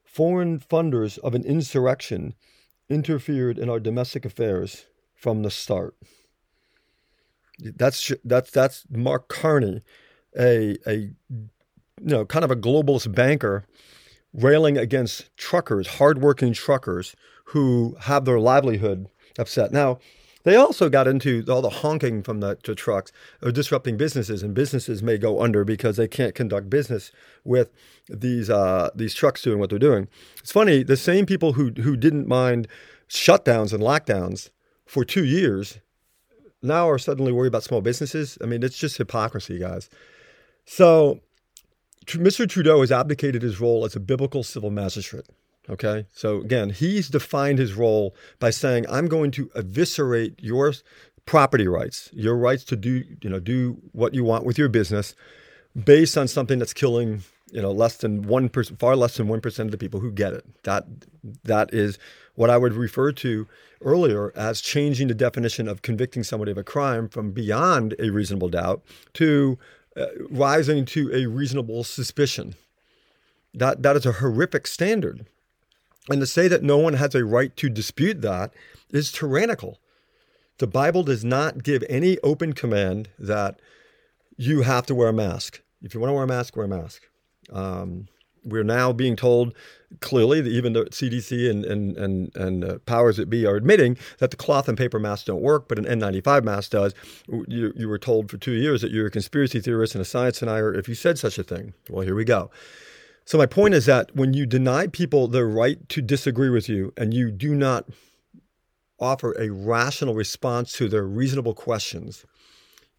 Foreign 0.04 0.60
funders 0.60 1.18
of 1.20 1.36
an 1.36 1.44
insurrection 1.44 2.36
interfered 2.90 3.58
in 3.58 3.70
our 3.70 3.80
domestic 3.80 4.24
affairs 4.24 4.86
from 5.14 5.44
the 5.44 5.52
start." 5.52 5.96
That's 7.60 8.12
that's 8.24 8.52
that's 8.52 8.86
Mark 8.90 9.28
Carney, 9.30 9.82
a 10.38 10.78
a 10.88 10.96
you 10.96 11.50
know 12.00 12.26
kind 12.26 12.46
of 12.46 12.52
a 12.52 12.56
globalist 12.56 13.14
banker, 13.16 13.66
railing 14.36 14.78
against 14.78 15.36
truckers, 15.38 15.88
hardworking 15.88 16.54
truckers 16.54 17.16
who 17.46 17.96
have 18.02 18.26
their 18.26 18.40
livelihood 18.40 19.08
upset. 19.40 19.72
Now, 19.72 20.00
they 20.44 20.56
also 20.56 20.90
got 20.90 21.08
into 21.08 21.44
all 21.50 21.64
the 21.64 21.70
honking 21.70 22.22
from 22.22 22.40
the, 22.40 22.58
the 22.64 22.76
trucks 22.76 23.12
of 23.42 23.54
disrupting 23.54 23.98
businesses, 23.98 24.44
and 24.44 24.54
businesses 24.54 25.02
may 25.02 25.18
go 25.18 25.42
under 25.42 25.66
because 25.66 25.98
they 25.98 26.08
can't 26.08 26.36
conduct 26.36 26.70
business 26.70 27.12
with 27.44 27.72
these 28.08 28.50
uh, 28.50 28.92
these 28.94 29.16
trucks 29.16 29.42
doing 29.42 29.58
what 29.58 29.72
they're 29.72 29.80
doing. 29.80 30.08
It's 30.38 30.52
funny, 30.52 30.84
the 30.84 30.98
same 30.98 31.26
people 31.26 31.54
who 31.54 31.72
who 31.72 31.98
didn't 31.98 32.28
mind 32.28 32.68
shutdowns 33.10 33.74
and 33.74 33.82
lockdowns 33.82 34.52
for 34.86 35.04
two 35.04 35.26
years 35.26 35.80
now 36.62 36.88
are 36.90 37.00
suddenly 37.00 37.32
worried 37.32 37.48
about 37.48 37.64
small 37.64 37.82
businesses. 37.82 38.38
I 38.42 38.46
mean, 38.46 38.62
it's 38.62 38.78
just 38.78 38.98
hypocrisy, 38.98 39.58
guys. 39.60 39.90
So, 40.66 41.22
Mr. 42.06 42.48
Trudeau 42.48 42.82
has 42.82 42.92
abdicated 42.92 43.42
his 43.42 43.60
role 43.60 43.86
as 43.86 43.96
a 43.96 44.00
biblical 44.00 44.44
civil 44.44 44.70
magistrate. 44.70 45.26
Okay. 45.70 46.06
So 46.12 46.42
again, 46.42 46.70
he's 46.70 47.10
defined 47.10 47.60
his 47.60 47.74
role 47.74 48.16
by 48.40 48.52
saying, 48.52 48.86
I'm 48.90 49.08
going 49.08 49.32
to 49.32 49.50
eviscerate 49.56 50.40
your 50.42 50.74
property 51.26 51.68
rights, 51.68 52.10
your 52.14 52.38
rights 52.38 52.64
to 52.66 52.76
do, 52.76 53.04
you 53.22 53.30
know, 53.30 53.40
do 53.40 53.78
what 53.92 54.14
you 54.14 54.24
want 54.24 54.46
with 54.46 54.58
your 54.58 54.70
business 54.70 55.16
based 55.84 56.18
on 56.18 56.28
something 56.28 56.60
that's 56.60 56.74
killing, 56.74 57.24
you 57.52 57.62
know, 57.62 57.72
less 57.72 57.98
than 57.98 58.24
one 58.24 58.48
percent, 58.50 58.80
far 58.80 58.96
less 58.96 59.18
than 59.18 59.28
one 59.28 59.42
percent 59.42 59.68
of 59.68 59.72
the 59.72 59.78
people 59.78 60.00
who 60.00 60.12
get 60.12 60.34
it. 60.34 60.46
That 60.64 60.86
that 61.44 61.74
is 61.74 61.98
what 62.36 62.50
I 62.50 62.58
would 62.58 62.74
refer 62.74 63.12
to 63.14 63.48
earlier 63.82 64.32
as 64.36 64.62
changing 64.62 65.08
the 65.08 65.14
definition 65.14 65.68
of 65.68 65.82
convicting 65.82 66.24
somebody 66.24 66.52
of 66.52 66.58
a 66.58 66.64
crime 66.64 67.10
from 67.10 67.32
beyond 67.32 67.96
a 68.00 68.10
reasonable 68.10 68.50
doubt 68.50 68.84
to 69.14 69.58
uh, 69.98 70.08
rising 70.30 70.86
to 70.86 71.14
a 71.14 71.26
reasonable 71.26 71.84
suspicion. 71.84 72.56
That 73.54 73.84
that 73.84 73.96
is 73.96 74.06
a 74.06 74.14
horrific 74.14 74.68
standard. 74.68 75.26
And 76.10 76.20
to 76.22 76.28
say 76.28 76.48
that 76.48 76.64
no 76.64 76.78
one 76.78 76.94
has 76.94 77.16
a 77.16 77.26
right 77.26 77.56
to 77.58 77.70
dispute 77.70 78.22
that 78.22 78.54
is 78.92 79.12
tyrannical. 79.12 79.80
The 80.58 80.68
Bible 80.68 81.04
does 81.04 81.26
not 81.26 81.64
give 81.64 81.84
any 81.90 82.18
open 82.20 82.54
command 82.54 83.10
that 83.18 83.60
you 84.38 84.62
have 84.62 84.86
to 84.88 84.96
wear 84.96 85.10
a 85.10 85.14
mask. 85.14 85.62
If 85.82 85.94
you 85.94 86.00
want 86.00 86.10
to 86.10 86.14
wear 86.14 86.24
a 86.24 86.28
mask, 86.28 86.56
wear 86.56 86.66
a 86.66 86.70
mask. 86.70 87.04
Um, 87.52 88.08
we're 88.46 88.64
now 88.64 88.94
being 88.94 89.16
told 89.16 89.54
clearly 90.00 90.42
that 90.42 90.50
even 90.50 90.74
the 90.74 90.86
CDC 90.86 91.50
and 91.50 91.66
and 91.66 91.98
and, 91.98 92.36
and 92.36 92.64
uh, 92.64 92.78
powers 92.86 93.18
that 93.18 93.30
be 93.30 93.46
are 93.46 93.56
admitting 93.56 93.98
that 94.20 94.32
the 94.32 94.38
cloth 94.38 94.68
and 94.68 94.78
paper 94.78 95.00
masks 95.00 95.26
don't 95.26 95.42
work, 95.42 95.68
but 95.68 95.80
an 95.80 95.86
N95 95.86 96.44
mask 96.44 96.72
does. 96.72 96.94
You, 97.28 97.74
you 97.76 97.90
were 97.90 98.00
told 98.00 98.30
for 98.30 98.38
two 98.38 98.54
years 98.54 98.82
that 98.82 98.92
you're 98.92 99.08
a 99.08 99.12
conspiracy 99.12 99.60
theorist 99.60 99.96
and 99.96 100.02
a 100.02 100.06
science 100.06 100.40
denier 100.40 100.74
if 100.74 100.88
you 100.88 100.96
said 100.96 101.18
such 101.18 101.38
a 101.38 101.44
thing. 101.44 101.74
Well, 101.90 102.06
here 102.06 102.16
we 102.16 102.26
go. 102.26 102.52
So 103.26 103.40
my 103.40 103.48
point 103.48 103.74
is 103.74 103.88
that 103.88 104.16
when 104.16 104.34
you 104.34 104.46
deny 104.46 104.86
people 104.88 105.28
the 105.28 105.46
right 105.46 105.88
to 105.90 106.02
disagree 106.02 106.50
with 106.50 106.70
you 106.70 106.94
and 106.96 107.14
you 107.14 107.32
do 107.32 107.56
not 107.56 107.90
offer 109.00 109.34
a 109.40 109.50
rational 109.50 110.14
response 110.14 110.74
to 110.74 110.88
their 110.88 111.04
reasonable 111.04 111.56
questions, 111.56 112.24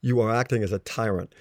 you 0.00 0.21
are 0.21 0.35
acting 0.35 0.62
as 0.62 0.73
a 0.73 0.81
tyrant. 0.81 1.33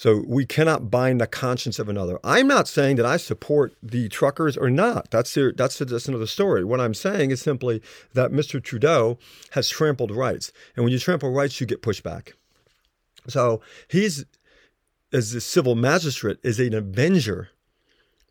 So 0.00 0.24
we 0.26 0.46
cannot 0.46 0.90
bind 0.90 1.20
the 1.20 1.26
conscience 1.26 1.78
of 1.78 1.90
another. 1.90 2.18
I'm 2.24 2.48
not 2.48 2.66
saying 2.66 2.96
that 2.96 3.04
I 3.04 3.18
support 3.18 3.74
the 3.82 4.08
truckers 4.08 4.56
or 4.56 4.70
not. 4.70 5.10
That's 5.10 5.34
their, 5.34 5.52
that's 5.52 5.78
that's 5.78 6.08
another 6.08 6.26
story. 6.26 6.64
What 6.64 6.80
I'm 6.80 6.94
saying 6.94 7.32
is 7.32 7.42
simply 7.42 7.82
that 8.14 8.30
Mr. 8.32 8.62
Trudeau 8.62 9.18
has 9.50 9.68
trampled 9.68 10.10
rights, 10.10 10.52
and 10.74 10.84
when 10.84 10.92
you 10.94 10.98
trample 10.98 11.30
rights, 11.30 11.60
you 11.60 11.66
get 11.66 11.82
pushback. 11.82 12.32
So 13.28 13.60
he's 13.88 14.24
as 15.12 15.34
a 15.34 15.40
civil 15.42 15.74
magistrate 15.74 16.38
is 16.42 16.58
an 16.58 16.72
avenger 16.72 17.50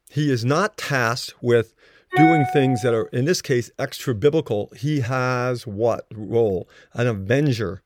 he 0.09 0.31
is 0.31 0.43
not 0.43 0.75
tasked 0.75 1.35
with 1.39 1.75
doing 2.17 2.45
things 2.51 2.81
that 2.81 2.95
are, 2.95 3.05
in 3.09 3.25
this 3.25 3.43
case, 3.43 3.69
extra 3.77 4.15
biblical. 4.15 4.71
He 4.75 5.01
has 5.01 5.67
what 5.67 6.07
role? 6.11 6.67
An 6.93 7.05
avenger 7.05 7.83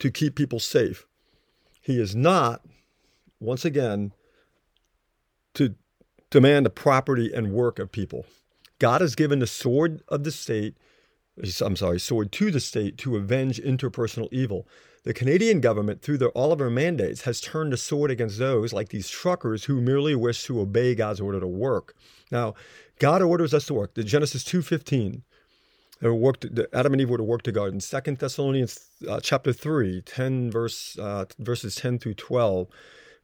to 0.00 0.10
keep 0.10 0.34
people 0.34 0.58
safe. 0.58 1.06
He 1.80 2.00
is 2.00 2.16
not, 2.16 2.62
once 3.40 3.64
again, 3.64 4.12
to 5.54 5.74
demand 6.30 6.66
the 6.66 6.70
property 6.70 7.32
and 7.32 7.52
work 7.52 7.78
of 7.78 7.90
people. 7.90 8.26
God 8.78 9.00
has 9.00 9.14
given 9.14 9.40
the 9.40 9.46
sword 9.46 10.02
of 10.08 10.24
the 10.24 10.30
state, 10.30 10.76
I'm 11.60 11.76
sorry, 11.76 11.98
sword 11.98 12.32
to 12.32 12.50
the 12.50 12.60
state 12.60 12.96
to 12.98 13.16
avenge 13.16 13.60
interpersonal 13.60 14.28
evil. 14.30 14.66
The 15.02 15.14
Canadian 15.14 15.60
government, 15.60 16.02
through 16.02 16.18
their 16.18 16.36
Oliver 16.36 16.68
mandates, 16.68 17.22
has 17.22 17.40
turned 17.40 17.72
the 17.72 17.78
sword 17.78 18.10
against 18.10 18.38
those 18.38 18.72
like 18.72 18.90
these 18.90 19.08
truckers 19.08 19.64
who 19.64 19.80
merely 19.80 20.14
wish 20.14 20.44
to 20.44 20.60
obey 20.60 20.94
God's 20.94 21.20
order 21.20 21.40
to 21.40 21.46
work. 21.46 21.94
Now, 22.30 22.54
God 22.98 23.22
orders 23.22 23.54
us 23.54 23.64
to 23.66 23.74
work. 23.74 23.94
The 23.94 24.04
Genesis 24.04 24.44
2.15, 24.44 25.22
they 26.00 26.08
worked, 26.08 26.46
Adam 26.72 26.92
and 26.92 27.00
Eve 27.00 27.10
were 27.10 27.16
to 27.16 27.24
work 27.24 27.42
together. 27.42 27.68
In 27.68 27.80
2 27.80 28.00
Thessalonians 28.16 28.90
uh, 29.08 29.20
chapter 29.20 29.52
3, 29.52 30.02
10 30.02 30.50
verse, 30.50 30.98
uh, 30.98 31.24
verses 31.38 31.74
10 31.76 31.98
through 31.98 32.14
12, 32.14 32.68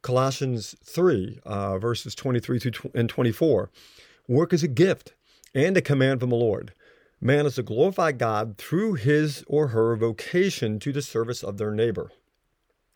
Colossians 0.01 0.75
3, 0.83 1.39
uh, 1.45 1.77
verses 1.79 2.15
23 2.15 2.59
through 2.59 2.91
and 2.93 3.09
24, 3.09 3.69
work 4.27 4.53
is 4.53 4.63
a 4.63 4.67
gift 4.67 5.15
and 5.53 5.75
a 5.75 5.81
command 5.81 6.19
from 6.19 6.29
the 6.29 6.35
Lord. 6.35 6.73
Man 7.19 7.45
is 7.45 7.55
to 7.55 7.63
glorify 7.63 8.11
God 8.11 8.57
through 8.57 8.93
his 8.93 9.43
or 9.47 9.69
her 9.69 9.95
vocation 9.95 10.79
to 10.79 10.93
the 10.93 11.01
service 11.01 11.43
of 11.43 11.57
their 11.57 11.71
neighbor. 11.71 12.11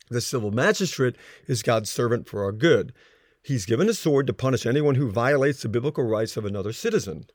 The 0.10 0.22
civil 0.22 0.52
magistrate 0.52 1.16
is 1.48 1.64
God's 1.64 1.90
servant 1.90 2.28
for 2.28 2.44
our 2.44 2.52
good. 2.52 2.94
He's 3.42 3.66
given 3.66 3.90
a 3.90 3.94
sword 3.94 4.28
to 4.28 4.34
punish 4.34 4.66
anyone 4.66 4.96
who 4.96 5.10
violates 5.10 5.62
the 5.62 5.70
biblical 5.70 6.04
rights 6.04 6.38
of 6.38 6.46
another 6.46 6.74
citizen. 6.74 7.26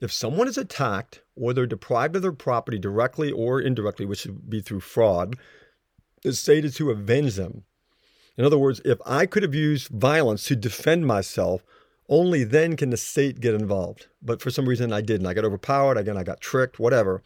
If 0.00 0.12
someone 0.12 0.48
is 0.48 0.58
attacked 0.58 1.22
or 1.34 1.52
they're 1.52 1.66
deprived 1.66 2.16
of 2.16 2.22
their 2.22 2.32
property 2.32 2.78
directly 2.78 3.32
or 3.32 3.60
indirectly, 3.60 4.04
which 4.04 4.26
would 4.26 4.50
be 4.50 4.60
through 4.60 4.80
fraud, 4.80 5.36
the 6.22 6.32
state 6.34 6.64
is 6.64 6.74
to 6.76 6.90
avenge 6.90 7.36
them. 7.36 7.64
In 8.38 8.44
other 8.44 8.56
words, 8.56 8.80
if 8.84 8.98
I 9.04 9.26
could 9.26 9.42
have 9.42 9.54
used 9.54 9.88
violence 9.88 10.44
to 10.44 10.54
defend 10.56 11.06
myself, 11.06 11.62
only 12.08 12.44
then 12.44 12.76
can 12.76 12.90
the 12.90 12.96
state 12.96 13.40
get 13.40 13.52
involved. 13.52 14.06
But 14.22 14.40
for 14.40 14.50
some 14.50 14.68
reason, 14.68 14.92
I 14.92 15.00
didn't. 15.00 15.26
I 15.26 15.34
got 15.34 15.44
overpowered. 15.44 15.98
Again, 15.98 16.16
I 16.16 16.22
got 16.22 16.40
tricked, 16.40 16.78
whatever. 16.78 17.22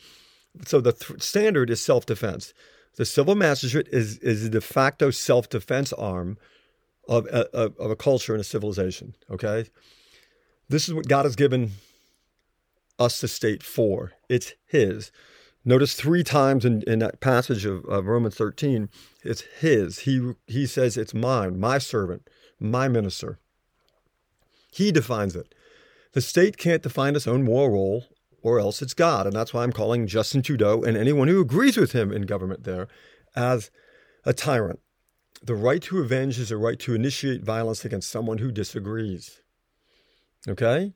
So 0.66 0.80
the 0.80 0.92
th- 0.92 1.22
standard 1.22 1.68
is 1.68 1.84
self 1.84 2.06
defense. 2.06 2.54
The 2.96 3.04
civil 3.04 3.34
magistrate 3.34 3.88
is, 3.92 4.18
is 4.18 4.46
a 4.46 4.48
de 4.48 4.60
facto 4.62 5.10
self 5.10 5.50
defense 5.50 5.92
arm 5.92 6.38
of 7.06 7.26
uh, 7.30 7.44
a, 7.52 7.72
of 7.78 7.90
a 7.90 7.96
culture 7.96 8.32
and 8.32 8.40
a 8.40 8.44
civilization. 8.44 9.14
Okay? 9.30 9.66
This 10.68 10.88
is 10.88 10.94
what 10.94 11.08
God 11.08 11.26
has 11.26 11.36
given 11.36 11.72
us 12.98 13.20
the 13.20 13.28
state 13.28 13.62
for. 13.62 14.12
It's 14.30 14.54
His. 14.66 15.12
Notice 15.64 15.94
three 15.94 16.24
times 16.24 16.64
in, 16.64 16.82
in 16.86 16.98
that 16.98 17.20
passage 17.20 17.64
of, 17.64 17.84
of 17.84 18.06
Romans 18.06 18.36
13, 18.36 18.88
it's 19.22 19.42
His. 19.60 20.00
He, 20.00 20.32
he 20.46 20.66
says, 20.66 20.96
It's 20.96 21.14
mine, 21.14 21.58
my 21.60 21.78
servant, 21.78 22.28
my 22.58 22.88
minister. 22.88 23.38
He 24.72 24.90
defines 24.90 25.36
it. 25.36 25.54
The 26.12 26.20
state 26.20 26.56
can't 26.56 26.82
define 26.82 27.14
its 27.14 27.26
own 27.26 27.44
moral 27.44 27.70
role, 27.70 28.04
or 28.42 28.58
else 28.58 28.82
it's 28.82 28.94
God. 28.94 29.26
And 29.26 29.34
that's 29.34 29.54
why 29.54 29.62
I'm 29.62 29.72
calling 29.72 30.06
Justin 30.06 30.42
Trudeau 30.42 30.82
and 30.82 30.96
anyone 30.96 31.28
who 31.28 31.40
agrees 31.40 31.76
with 31.76 31.92
him 31.92 32.12
in 32.12 32.22
government 32.22 32.64
there 32.64 32.88
as 33.36 33.70
a 34.24 34.32
tyrant. 34.32 34.80
The 35.42 35.54
right 35.54 35.82
to 35.82 35.98
avenge 35.98 36.38
is 36.38 36.50
a 36.50 36.56
right 36.56 36.78
to 36.80 36.94
initiate 36.94 37.42
violence 37.42 37.84
against 37.84 38.10
someone 38.10 38.38
who 38.38 38.50
disagrees. 38.50 39.40
Okay? 40.48 40.92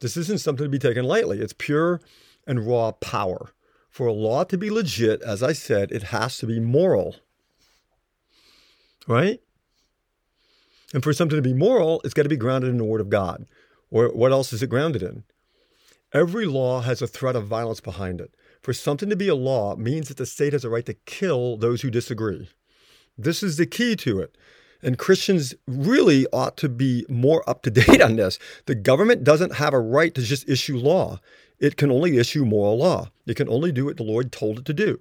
This 0.00 0.16
isn't 0.16 0.40
something 0.40 0.64
to 0.64 0.70
be 0.70 0.78
taken 0.78 1.04
lightly. 1.04 1.40
It's 1.40 1.52
pure 1.52 2.00
and 2.50 2.66
raw 2.66 2.90
power. 2.90 3.52
For 3.90 4.08
a 4.08 4.12
law 4.12 4.42
to 4.44 4.58
be 4.58 4.70
legit, 4.70 5.22
as 5.22 5.40
I 5.40 5.52
said, 5.52 5.92
it 5.92 6.02
has 6.04 6.36
to 6.38 6.46
be 6.46 6.58
moral. 6.58 7.16
Right? 9.06 9.40
And 10.92 11.02
for 11.02 11.12
something 11.12 11.36
to 11.36 11.48
be 11.48 11.54
moral, 11.54 12.00
it's 12.04 12.12
got 12.14 12.24
to 12.24 12.28
be 12.28 12.36
grounded 12.36 12.70
in 12.70 12.76
the 12.76 12.84
Word 12.84 13.00
of 13.00 13.08
God. 13.08 13.46
Or 13.90 14.08
what 14.08 14.32
else 14.32 14.52
is 14.52 14.62
it 14.62 14.68
grounded 14.68 15.02
in? 15.02 15.22
Every 16.12 16.44
law 16.44 16.80
has 16.80 17.00
a 17.00 17.06
threat 17.06 17.36
of 17.36 17.46
violence 17.46 17.80
behind 17.80 18.20
it. 18.20 18.34
For 18.62 18.72
something 18.72 19.08
to 19.10 19.16
be 19.16 19.28
a 19.28 19.34
law 19.36 19.76
means 19.76 20.08
that 20.08 20.16
the 20.16 20.26
state 20.26 20.52
has 20.52 20.64
a 20.64 20.70
right 20.70 20.84
to 20.86 20.94
kill 20.94 21.56
those 21.56 21.82
who 21.82 21.90
disagree. 21.90 22.48
This 23.16 23.44
is 23.44 23.56
the 23.58 23.66
key 23.66 23.94
to 23.96 24.20
it. 24.20 24.36
And 24.82 24.98
Christians 24.98 25.54
really 25.66 26.26
ought 26.32 26.56
to 26.58 26.68
be 26.68 27.04
more 27.08 27.48
up 27.48 27.62
to 27.62 27.70
date 27.70 28.00
on 28.00 28.16
this. 28.16 28.38
The 28.66 28.74
government 28.74 29.24
doesn't 29.24 29.56
have 29.56 29.74
a 29.74 29.80
right 29.80 30.14
to 30.14 30.22
just 30.22 30.48
issue 30.48 30.76
law, 30.76 31.20
it 31.58 31.76
can 31.76 31.90
only 31.90 32.16
issue 32.16 32.44
moral 32.44 32.78
law. 32.78 33.10
It 33.26 33.36
can 33.36 33.48
only 33.48 33.70
do 33.70 33.84
what 33.84 33.98
the 33.98 34.02
Lord 34.02 34.32
told 34.32 34.58
it 34.58 34.64
to 34.64 34.72
do. 34.72 35.00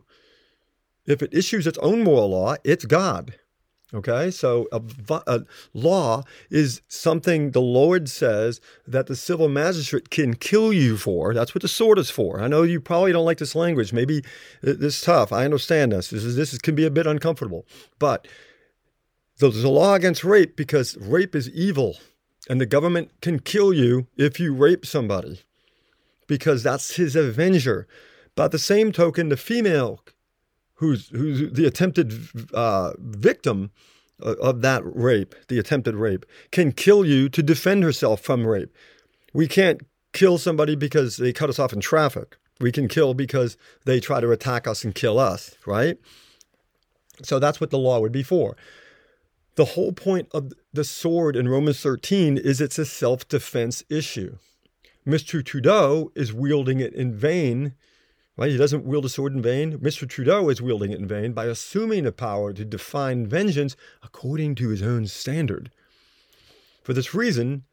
If 1.05 1.23
it 1.23 1.33
issues 1.33 1.65
its 1.65 1.77
own 1.79 2.03
moral 2.03 2.29
law, 2.31 2.55
it's 2.63 2.85
God. 2.85 3.35
Okay, 3.91 4.29
so 4.29 4.67
a, 4.71 4.81
a, 5.25 5.45
law 5.73 6.23
is 6.51 6.83
something 6.87 7.51
the 7.51 7.61
Lord 7.61 8.07
says 8.07 8.61
that 8.85 9.07
the 9.07 9.15
civil 9.15 9.49
magistrate 9.49 10.11
can 10.11 10.35
kill 10.35 10.71
you 10.71 10.95
for. 10.95 11.33
That's 11.33 11.55
what 11.55 11.63
the 11.63 11.67
sword 11.67 11.97
is 11.97 12.11
for. 12.11 12.39
I 12.39 12.47
know 12.47 12.61
you 12.61 12.79
probably 12.79 13.13
don't 13.13 13.25
like 13.25 13.39
this 13.39 13.55
language. 13.55 13.91
Maybe 13.91 14.19
uh, 14.19 14.77
this 14.77 14.97
is 14.97 15.01
tough. 15.01 15.33
I 15.33 15.43
understand 15.43 15.91
this. 15.91 16.11
This, 16.11 16.23
is, 16.23 16.35
this 16.35 16.53
is, 16.53 16.59
can 16.59 16.75
be 16.75 16.85
a 16.85 16.91
bit 16.91 17.07
uncomfortable. 17.07 17.65
But 17.97 18.27
there's 19.39 19.63
a 19.63 19.69
law 19.69 19.93
against 19.93 20.23
rape 20.23 20.55
because 20.55 20.97
rape 20.97 21.35
is 21.35 21.49
evil, 21.49 21.97
and 22.49 22.59
the 22.59 22.65
government 22.65 23.11
can 23.21 23.39
kill 23.39 23.73
you 23.73 24.07
if 24.17 24.39
you 24.39 24.53
rape 24.53 24.85
somebody 24.85 25.41
because 26.27 26.63
that's 26.63 26.95
his 26.95 27.15
avenger. 27.15 27.87
By 28.35 28.47
the 28.47 28.59
same 28.59 28.91
token, 28.91 29.29
the 29.29 29.37
female 29.37 30.01
who's 30.75 31.09
who's 31.09 31.51
the 31.51 31.65
attempted 31.65 32.13
uh, 32.53 32.93
victim 32.99 33.71
of 34.21 34.61
that 34.61 34.81
rape, 34.85 35.35
the 35.47 35.59
attempted 35.59 35.95
rape, 35.95 36.25
can 36.51 36.71
kill 36.71 37.05
you 37.05 37.29
to 37.29 37.41
defend 37.41 37.83
herself 37.83 38.21
from 38.21 38.45
rape. 38.45 38.73
We 39.33 39.47
can't 39.47 39.81
kill 40.13 40.37
somebody 40.37 40.75
because 40.75 41.17
they 41.17 41.31
cut 41.33 41.49
us 41.49 41.59
off 41.59 41.73
in 41.73 41.79
traffic. 41.79 42.37
We 42.59 42.71
can 42.71 42.87
kill 42.87 43.13
because 43.13 43.57
they 43.85 43.99
try 43.99 44.19
to 44.19 44.31
attack 44.31 44.67
us 44.67 44.83
and 44.83 44.93
kill 44.93 45.19
us, 45.19 45.55
right? 45.65 45.97
So 47.23 47.39
that's 47.39 47.61
what 47.61 47.69
the 47.69 47.77
law 47.77 47.99
would 47.99 48.11
be 48.11 48.23
for. 48.23 48.57
The 49.59 49.75
whole 49.75 49.91
point 49.91 50.29
of 50.31 50.53
the 50.71 50.85
sword 50.85 51.35
in 51.35 51.49
Romans 51.49 51.81
13 51.81 52.37
is 52.37 52.61
it's 52.61 52.79
a 52.79 52.85
self 52.85 53.27
defense 53.27 53.83
issue. 53.89 54.37
Mr. 55.05 55.43
Trudeau 55.43 56.13
is 56.15 56.31
wielding 56.31 56.79
it 56.79 56.93
in 56.93 57.13
vain 57.13 57.73
Right? 58.37 58.51
He 58.51 58.57
doesn't 58.57 58.85
wield 58.85 59.03
a 59.03 59.09
sword 59.09 59.33
in 59.33 59.41
vain. 59.41 59.79
Mr. 59.79 60.07
Trudeau 60.07 60.47
is 60.47 60.61
wielding 60.61 60.93
it 60.93 60.99
in 60.99 61.09
vain 61.09 61.33
by 61.33 61.47
assuming 61.47 62.05
the 62.05 62.13
power 62.13 62.53
to 62.53 62.63
define 62.63 63.27
vengeance 63.27 63.75
according 64.01 64.55
to 64.55 64.69
his 64.69 64.81
own 64.81 65.07
standard. 65.07 65.71
For 66.81 66.93
this 66.93 67.13
reason, 67.13 67.65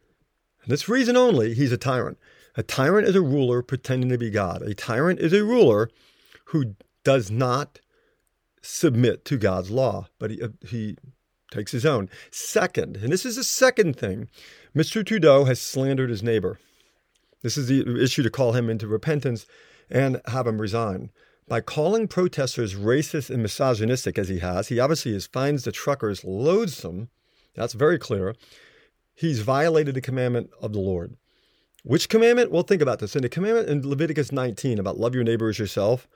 and 0.65 0.73
this 0.73 0.89
reason 0.89 1.17
only, 1.17 1.55
he's 1.55 1.71
a 1.71 1.77
tyrant. 1.77 2.19
A 2.57 2.65
tyrant 2.65 3.07
is 3.07 3.15
a 3.15 3.23
ruler 3.23 3.63
pretending 3.63 4.11
to 4.11 4.19
be 4.19 4.29
God. 4.29 4.61
A 4.63 4.75
tyrant 4.75 5.21
is 5.21 5.33
a 5.33 5.45
ruler 5.45 5.89
who 6.47 6.75
does 7.05 7.31
not 7.31 7.79
submit 8.61 9.25
to 9.27 9.39
God's 9.39 9.71
law, 9.71 10.09
but 10.19 10.33
he, 10.33 10.43
he 10.67 10.97
takes 11.51 11.73
his 11.73 11.87
own. 11.87 12.09
Second, 12.31 12.97
and 12.99 13.13
this 13.13 13.25
is 13.25 13.37
the 13.37 13.45
second 13.45 13.97
thing, 13.97 14.29
Mr. 14.75 15.05
Trudeau 15.05 15.45
has 15.45 15.61
slandered 15.61 16.11
his 16.11 16.23
neighbor. 16.23 16.59
This 17.43 17.57
is 17.57 17.69
the 17.69 18.03
issue 18.03 18.23
to 18.23 18.31
call 18.31 18.53
him 18.53 18.69
into 18.69 18.87
repentance 18.87 19.47
and 19.91 20.21
have 20.27 20.47
him 20.47 20.61
resign. 20.61 21.11
By 21.49 21.61
calling 21.61 22.09
protesters 22.09 22.75
racist 22.75 23.31
and 23.31 23.43
misogynistic 23.43 24.19
as 24.19 24.29
he 24.29 24.41
has, 24.41 24.69
he 24.69 24.81
obviously 24.81 25.15
is, 25.15 25.29
finds 25.29 25.63
the 25.63 25.71
truckers 25.71 26.25
loathsome. 26.25 27.09
That's 27.55 27.73
very 27.73 27.99
clear. 27.99 28.35
He's 29.15 29.41
violated 29.41 29.95
the 29.95 30.01
commandment 30.01 30.51
of 30.61 30.73
the 30.73 30.81
Lord. 30.81 31.17
Which 31.85 32.09
commandment? 32.09 32.51
Well, 32.51 32.65
think 32.65 32.83
about 32.83 32.99
this. 32.99 33.15
In 33.15 33.23
the 33.23 33.29
commandment 33.29 33.69
in 33.69 33.89
Leviticus 33.89 34.33
19 34.33 34.81
about 34.81 34.99
love 34.99 35.15
your 35.15 35.23
neighbor 35.23 35.49
as 35.49 35.59
yourself, 35.61 36.09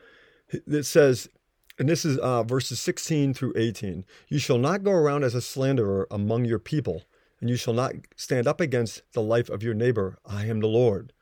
it 0.49 0.85
says, 0.85 1.29
and 1.81 1.89
this 1.89 2.05
is 2.05 2.19
uh, 2.19 2.43
verses 2.43 2.79
16 2.79 3.33
through 3.33 3.55
18 3.57 4.05
You 4.29 4.39
shall 4.39 4.59
not 4.59 4.85
go 4.85 4.93
around 4.93 5.25
as 5.25 5.35
a 5.35 5.41
slanderer 5.41 6.07
among 6.11 6.45
your 6.45 6.59
people, 6.59 7.05
and 7.41 7.49
you 7.49 7.57
shall 7.57 7.73
not 7.73 7.95
stand 8.17 8.47
up 8.47 8.61
against 8.61 9.03
the 9.15 9.23
life 9.23 9.49
of 9.49 9.63
your 9.63 9.73
neighbor. 9.73 10.19
I 10.27 10.45
am 10.45 10.61
the 10.61 10.67
Lord. 10.67 11.15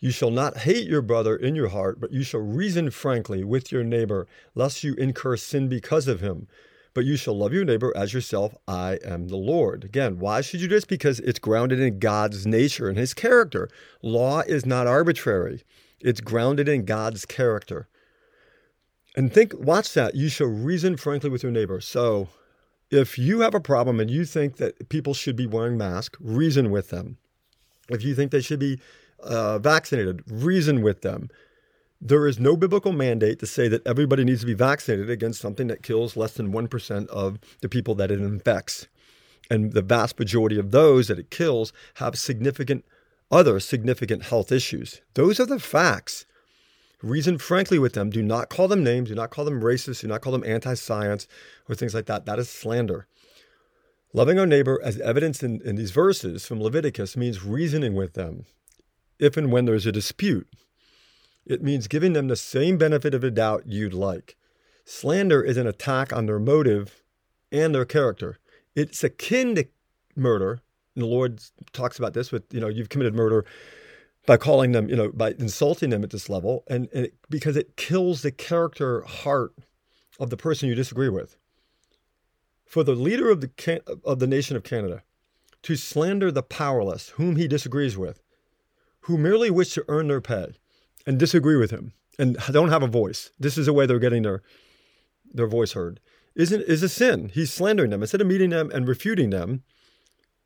You 0.00 0.10
shall 0.10 0.32
not 0.32 0.58
hate 0.58 0.88
your 0.88 1.00
brother 1.00 1.36
in 1.36 1.54
your 1.54 1.68
heart, 1.68 2.00
but 2.00 2.12
you 2.12 2.24
shall 2.24 2.40
reason 2.40 2.90
frankly 2.90 3.44
with 3.44 3.70
your 3.70 3.84
neighbor, 3.84 4.26
lest 4.56 4.82
you 4.82 4.94
incur 4.94 5.36
sin 5.36 5.68
because 5.68 6.08
of 6.08 6.20
him. 6.20 6.48
But 6.92 7.04
you 7.04 7.16
shall 7.16 7.38
love 7.38 7.52
your 7.52 7.64
neighbor 7.64 7.92
as 7.96 8.12
yourself. 8.12 8.56
I 8.66 8.98
am 9.04 9.28
the 9.28 9.36
Lord. 9.36 9.84
Again, 9.84 10.18
why 10.18 10.40
should 10.40 10.60
you 10.60 10.66
do 10.66 10.74
this? 10.74 10.84
Because 10.84 11.20
it's 11.20 11.38
grounded 11.38 11.78
in 11.78 12.00
God's 12.00 12.48
nature 12.48 12.88
and 12.88 12.98
his 12.98 13.14
character. 13.14 13.68
Law 14.02 14.40
is 14.40 14.66
not 14.66 14.88
arbitrary, 14.88 15.62
it's 16.00 16.20
grounded 16.20 16.68
in 16.68 16.84
God's 16.84 17.24
character. 17.24 17.86
And 19.14 19.32
think, 19.32 19.54
watch 19.56 19.92
that. 19.94 20.14
You 20.14 20.28
shall 20.28 20.48
reason 20.48 20.96
frankly 20.96 21.30
with 21.30 21.42
your 21.42 21.52
neighbor. 21.52 21.80
So 21.80 22.28
if 22.90 23.18
you 23.18 23.40
have 23.40 23.54
a 23.54 23.60
problem 23.60 24.00
and 24.00 24.10
you 24.10 24.24
think 24.24 24.56
that 24.56 24.88
people 24.88 25.14
should 25.14 25.36
be 25.36 25.46
wearing 25.46 25.78
masks, 25.78 26.18
reason 26.20 26.70
with 26.70 26.90
them. 26.90 27.18
If 27.88 28.02
you 28.02 28.14
think 28.14 28.30
they 28.30 28.40
should 28.40 28.58
be 28.58 28.80
uh, 29.22 29.58
vaccinated, 29.58 30.22
reason 30.26 30.82
with 30.82 31.02
them. 31.02 31.30
There 32.00 32.26
is 32.26 32.38
no 32.38 32.56
biblical 32.56 32.92
mandate 32.92 33.38
to 33.38 33.46
say 33.46 33.68
that 33.68 33.86
everybody 33.86 34.24
needs 34.24 34.40
to 34.40 34.46
be 34.46 34.54
vaccinated 34.54 35.08
against 35.08 35.40
something 35.40 35.68
that 35.68 35.82
kills 35.82 36.16
less 36.16 36.34
than 36.34 36.52
1% 36.52 37.06
of 37.08 37.38
the 37.60 37.68
people 37.68 37.94
that 37.94 38.10
it 38.10 38.20
infects. 38.20 38.88
And 39.50 39.72
the 39.72 39.82
vast 39.82 40.18
majority 40.18 40.58
of 40.58 40.70
those 40.70 41.08
that 41.08 41.18
it 41.18 41.30
kills 41.30 41.72
have 41.94 42.18
significant 42.18 42.84
other 43.30 43.58
significant 43.58 44.24
health 44.24 44.52
issues. 44.52 45.00
Those 45.14 45.40
are 45.40 45.46
the 45.46 45.58
facts. 45.58 46.26
Reason 47.04 47.36
frankly 47.36 47.78
with 47.78 47.92
them. 47.92 48.08
Do 48.08 48.22
not 48.22 48.48
call 48.48 48.66
them 48.66 48.82
names. 48.82 49.10
Do 49.10 49.14
not 49.14 49.28
call 49.28 49.44
them 49.44 49.60
racist. 49.60 50.00
Do 50.00 50.08
not 50.08 50.22
call 50.22 50.32
them 50.32 50.42
anti 50.46 50.72
science 50.72 51.28
or 51.68 51.74
things 51.74 51.92
like 51.92 52.06
that. 52.06 52.24
That 52.24 52.38
is 52.38 52.48
slander. 52.48 53.06
Loving 54.14 54.38
our 54.38 54.46
neighbor, 54.46 54.80
as 54.82 54.98
evidenced 55.00 55.42
in, 55.42 55.60
in 55.62 55.76
these 55.76 55.90
verses 55.90 56.46
from 56.46 56.62
Leviticus, 56.62 57.14
means 57.14 57.44
reasoning 57.44 57.94
with 57.94 58.14
them 58.14 58.46
if 59.18 59.36
and 59.36 59.52
when 59.52 59.66
there's 59.66 59.84
a 59.84 59.92
dispute. 59.92 60.48
It 61.44 61.62
means 61.62 61.88
giving 61.88 62.14
them 62.14 62.28
the 62.28 62.36
same 62.36 62.78
benefit 62.78 63.12
of 63.12 63.20
the 63.20 63.30
doubt 63.30 63.64
you'd 63.66 63.92
like. 63.92 64.36
Slander 64.86 65.42
is 65.42 65.58
an 65.58 65.66
attack 65.66 66.10
on 66.10 66.24
their 66.24 66.38
motive 66.38 67.02
and 67.52 67.74
their 67.74 67.84
character. 67.84 68.38
It's 68.74 69.04
akin 69.04 69.56
to 69.56 69.66
murder. 70.16 70.62
And 70.94 71.02
the 71.02 71.08
Lord 71.08 71.42
talks 71.74 71.98
about 71.98 72.14
this 72.14 72.32
with, 72.32 72.44
you 72.50 72.60
know, 72.60 72.68
you've 72.68 72.88
committed 72.88 73.14
murder 73.14 73.44
by 74.26 74.36
calling 74.36 74.72
them, 74.72 74.88
you 74.88 74.96
know, 74.96 75.10
by 75.12 75.30
insulting 75.38 75.90
them 75.90 76.02
at 76.02 76.10
this 76.10 76.28
level, 76.28 76.64
and, 76.68 76.88
and 76.94 77.06
it, 77.06 77.14
because 77.28 77.56
it 77.56 77.76
kills 77.76 78.22
the 78.22 78.30
character 78.30 79.02
heart 79.02 79.54
of 80.18 80.30
the 80.30 80.36
person 80.36 80.68
you 80.68 80.74
disagree 80.74 81.08
with 81.08 81.36
for 82.64 82.82
the 82.82 82.94
leader 82.94 83.30
of 83.30 83.40
the, 83.40 84.00
of 84.04 84.18
the 84.18 84.26
nation 84.26 84.56
of 84.56 84.64
Canada 84.64 85.02
to 85.62 85.76
slander 85.76 86.32
the 86.32 86.42
powerless 86.42 87.10
whom 87.10 87.36
he 87.36 87.46
disagrees 87.46 87.96
with, 87.96 88.20
who 89.02 89.16
merely 89.16 89.50
wish 89.50 89.72
to 89.74 89.84
earn 89.88 90.08
their 90.08 90.20
pay 90.20 90.54
and 91.06 91.18
disagree 91.18 91.56
with 91.56 91.70
him 91.70 91.92
and 92.18 92.36
don't 92.50 92.70
have 92.70 92.82
a 92.82 92.88
voice. 92.88 93.30
This 93.38 93.56
is 93.56 93.66
the 93.66 93.72
way 93.72 93.86
they're 93.86 93.98
getting 93.98 94.22
their, 94.22 94.42
their 95.32 95.46
voice 95.46 95.72
heard. 95.72 96.00
Isn't 96.34 96.62
is 96.62 96.82
a 96.82 96.88
sin. 96.88 97.30
He's 97.32 97.52
slandering 97.52 97.90
them. 97.90 98.02
Instead 98.02 98.20
of 98.20 98.26
meeting 98.26 98.50
them 98.50 98.70
and 98.74 98.88
refuting 98.88 99.30
them, 99.30 99.62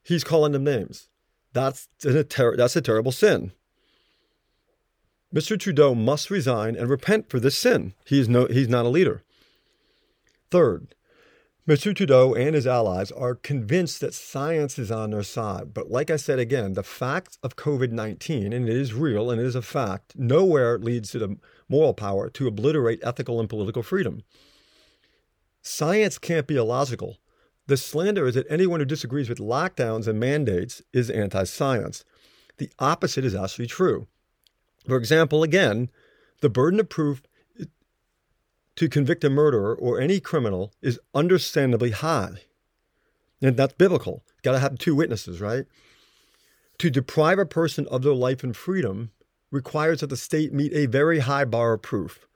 he's 0.03 0.23
calling 0.23 0.53
them 0.53 0.65
names. 0.65 1.09
That's 1.55 1.89
a 2.05 2.25
ter- 2.25 2.57
that's 2.57 2.77
a 2.77 2.83
terrible 2.83 3.11
sin. 3.11 3.53
Mr. 5.35 5.59
Trudeau 5.59 5.95
must 5.95 6.31
resign 6.31 6.75
and 6.75 6.89
repent 6.89 7.29
for 7.29 7.39
this 7.39 7.57
sin. 7.57 7.95
He 8.07 8.19
is 8.19 8.29
no, 8.29 8.47
he's 8.47 8.69
not 8.69 8.87
a 8.87 8.89
leader. 8.89 9.23
Third, 10.51 10.95
Mr. 11.69 11.95
Trudeau 11.95 12.35
and 12.35 12.55
his 12.55 12.67
allies 12.67 13.13
are 13.13 13.35
convinced 13.35 14.01
that 14.01 14.15
science 14.15 14.79
is 14.79 14.91
on 14.91 15.11
their 15.11 15.23
side. 15.23 15.75
But 15.75 15.91
like 15.91 16.11
I 16.11 16.17
said 16.17 16.39
again, 16.39 16.73
the 16.73 16.83
fact 16.83 17.37
of 17.43 17.57
COVID 17.57 17.93
19, 17.93 18.55
and 18.55 18.67
it 18.67 18.75
is 18.75 18.95
real 18.95 19.31
and 19.31 19.39
it 19.39 19.45
is 19.45 19.55
a 19.55 19.61
fact, 19.61 20.17
nowhere 20.17 20.79
leads 20.79 21.11
to 21.11 21.19
the 21.19 21.37
moral 21.69 21.93
power 21.93 22.31
to 22.31 22.47
obliterate 22.47 23.01
ethical 23.03 23.39
and 23.39 23.51
political 23.51 23.83
freedom. 23.83 24.23
Science 25.61 26.17
can't 26.17 26.47
be 26.47 26.57
illogical. 26.57 27.19
The 27.67 27.77
slander 27.77 28.27
is 28.27 28.35
that 28.37 28.47
anyone 28.49 28.81
who 28.81 28.87
disagrees 28.87 29.29
with 29.29 29.37
lockdowns 29.37 30.09
and 30.09 30.19
mandates 30.19 30.81
is 30.95 31.11
anti 31.11 31.45
science. 31.45 32.03
The 32.57 32.71
opposite 32.79 33.27
is 33.27 33.35
actually 33.35 33.67
true. 33.67 34.07
For 34.89 34.97
example, 34.97 35.43
again, 35.43 35.91
the 36.41 36.49
burden 36.49 36.81
of 36.81 36.89
proof 36.89 37.23
to 38.77 38.89
convict 38.89 39.23
a 39.23 39.29
murderer 39.29 39.75
or 39.75 40.01
any 40.01 40.19
criminal 40.19 40.73
is 40.81 40.99
understandably 41.15 41.91
high. 41.91 42.43
And 43.43 43.57
that's 43.57 43.75
biblical. 43.75 44.23
Got 44.43 44.53
to 44.53 44.59
have 44.61 44.79
two 44.79 44.95
witnesses, 44.95 45.43
right? 45.43 45.67
To 46.79 46.89
deprive 46.89 47.39
a 47.39 47.45
person 47.45 47.87
of 47.89 48.03
their 48.03 48.15
life 48.15 48.43
and 48.43 48.57
freedom 48.57 49.11
requires 49.51 50.01
that 50.01 50.07
the 50.07 50.17
state 50.17 50.55
meet 50.55 50.73
a 50.73 50.87
very 50.87 51.19
high 51.19 51.45
bar 51.45 51.75
of 51.75 51.83
proof. 51.83 52.27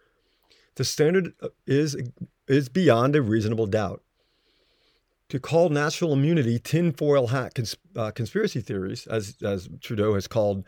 The 0.74 0.84
standard 0.84 1.32
is, 1.66 1.96
is 2.48 2.68
beyond 2.68 3.16
a 3.16 3.22
reasonable 3.22 3.66
doubt. 3.66 4.02
To 5.30 5.40
call 5.40 5.70
natural 5.70 6.12
immunity 6.12 6.58
tinfoil 6.58 7.28
hat 7.28 7.54
cons- 7.54 7.76
uh, 7.96 8.10
conspiracy 8.10 8.60
theories, 8.60 9.06
as, 9.06 9.36
as 9.42 9.70
Trudeau 9.80 10.14
has 10.14 10.26
called 10.26 10.66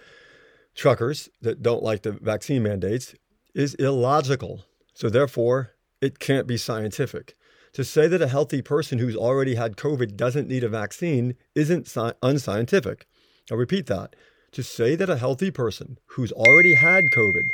truckers 0.75 1.29
that 1.41 1.63
don't 1.63 1.83
like 1.83 2.03
the 2.03 2.13
vaccine 2.13 2.63
mandates, 2.63 3.15
is 3.55 3.75
illogical. 3.75 4.65
So, 4.95 5.09
therefore, 5.09 5.73
it 6.01 6.19
can't 6.19 6.47
be 6.47 6.57
scientific. 6.57 7.35
To 7.75 7.85
say 7.85 8.07
that 8.07 8.23
a 8.23 8.29
healthy 8.29 8.63
person 8.63 8.99
who's 8.99 9.17
already 9.17 9.57
had 9.57 9.77
COVID 9.77 10.17
doesn't 10.17 10.49
need 10.49 10.63
a 10.63 10.69
vaccine 10.69 11.35
isn't 11.55 11.87
sci- 11.89 12.13
unscientific. 12.23 13.07
I'll 13.51 13.57
repeat 13.57 13.87
that. 13.87 14.15
To 14.53 14.63
say 14.63 14.95
that 14.95 15.11
a 15.11 15.17
healthy 15.17 15.51
person 15.51 15.99
who's 16.07 16.31
already 16.31 16.75
had 16.75 17.11
COVID 17.11 17.51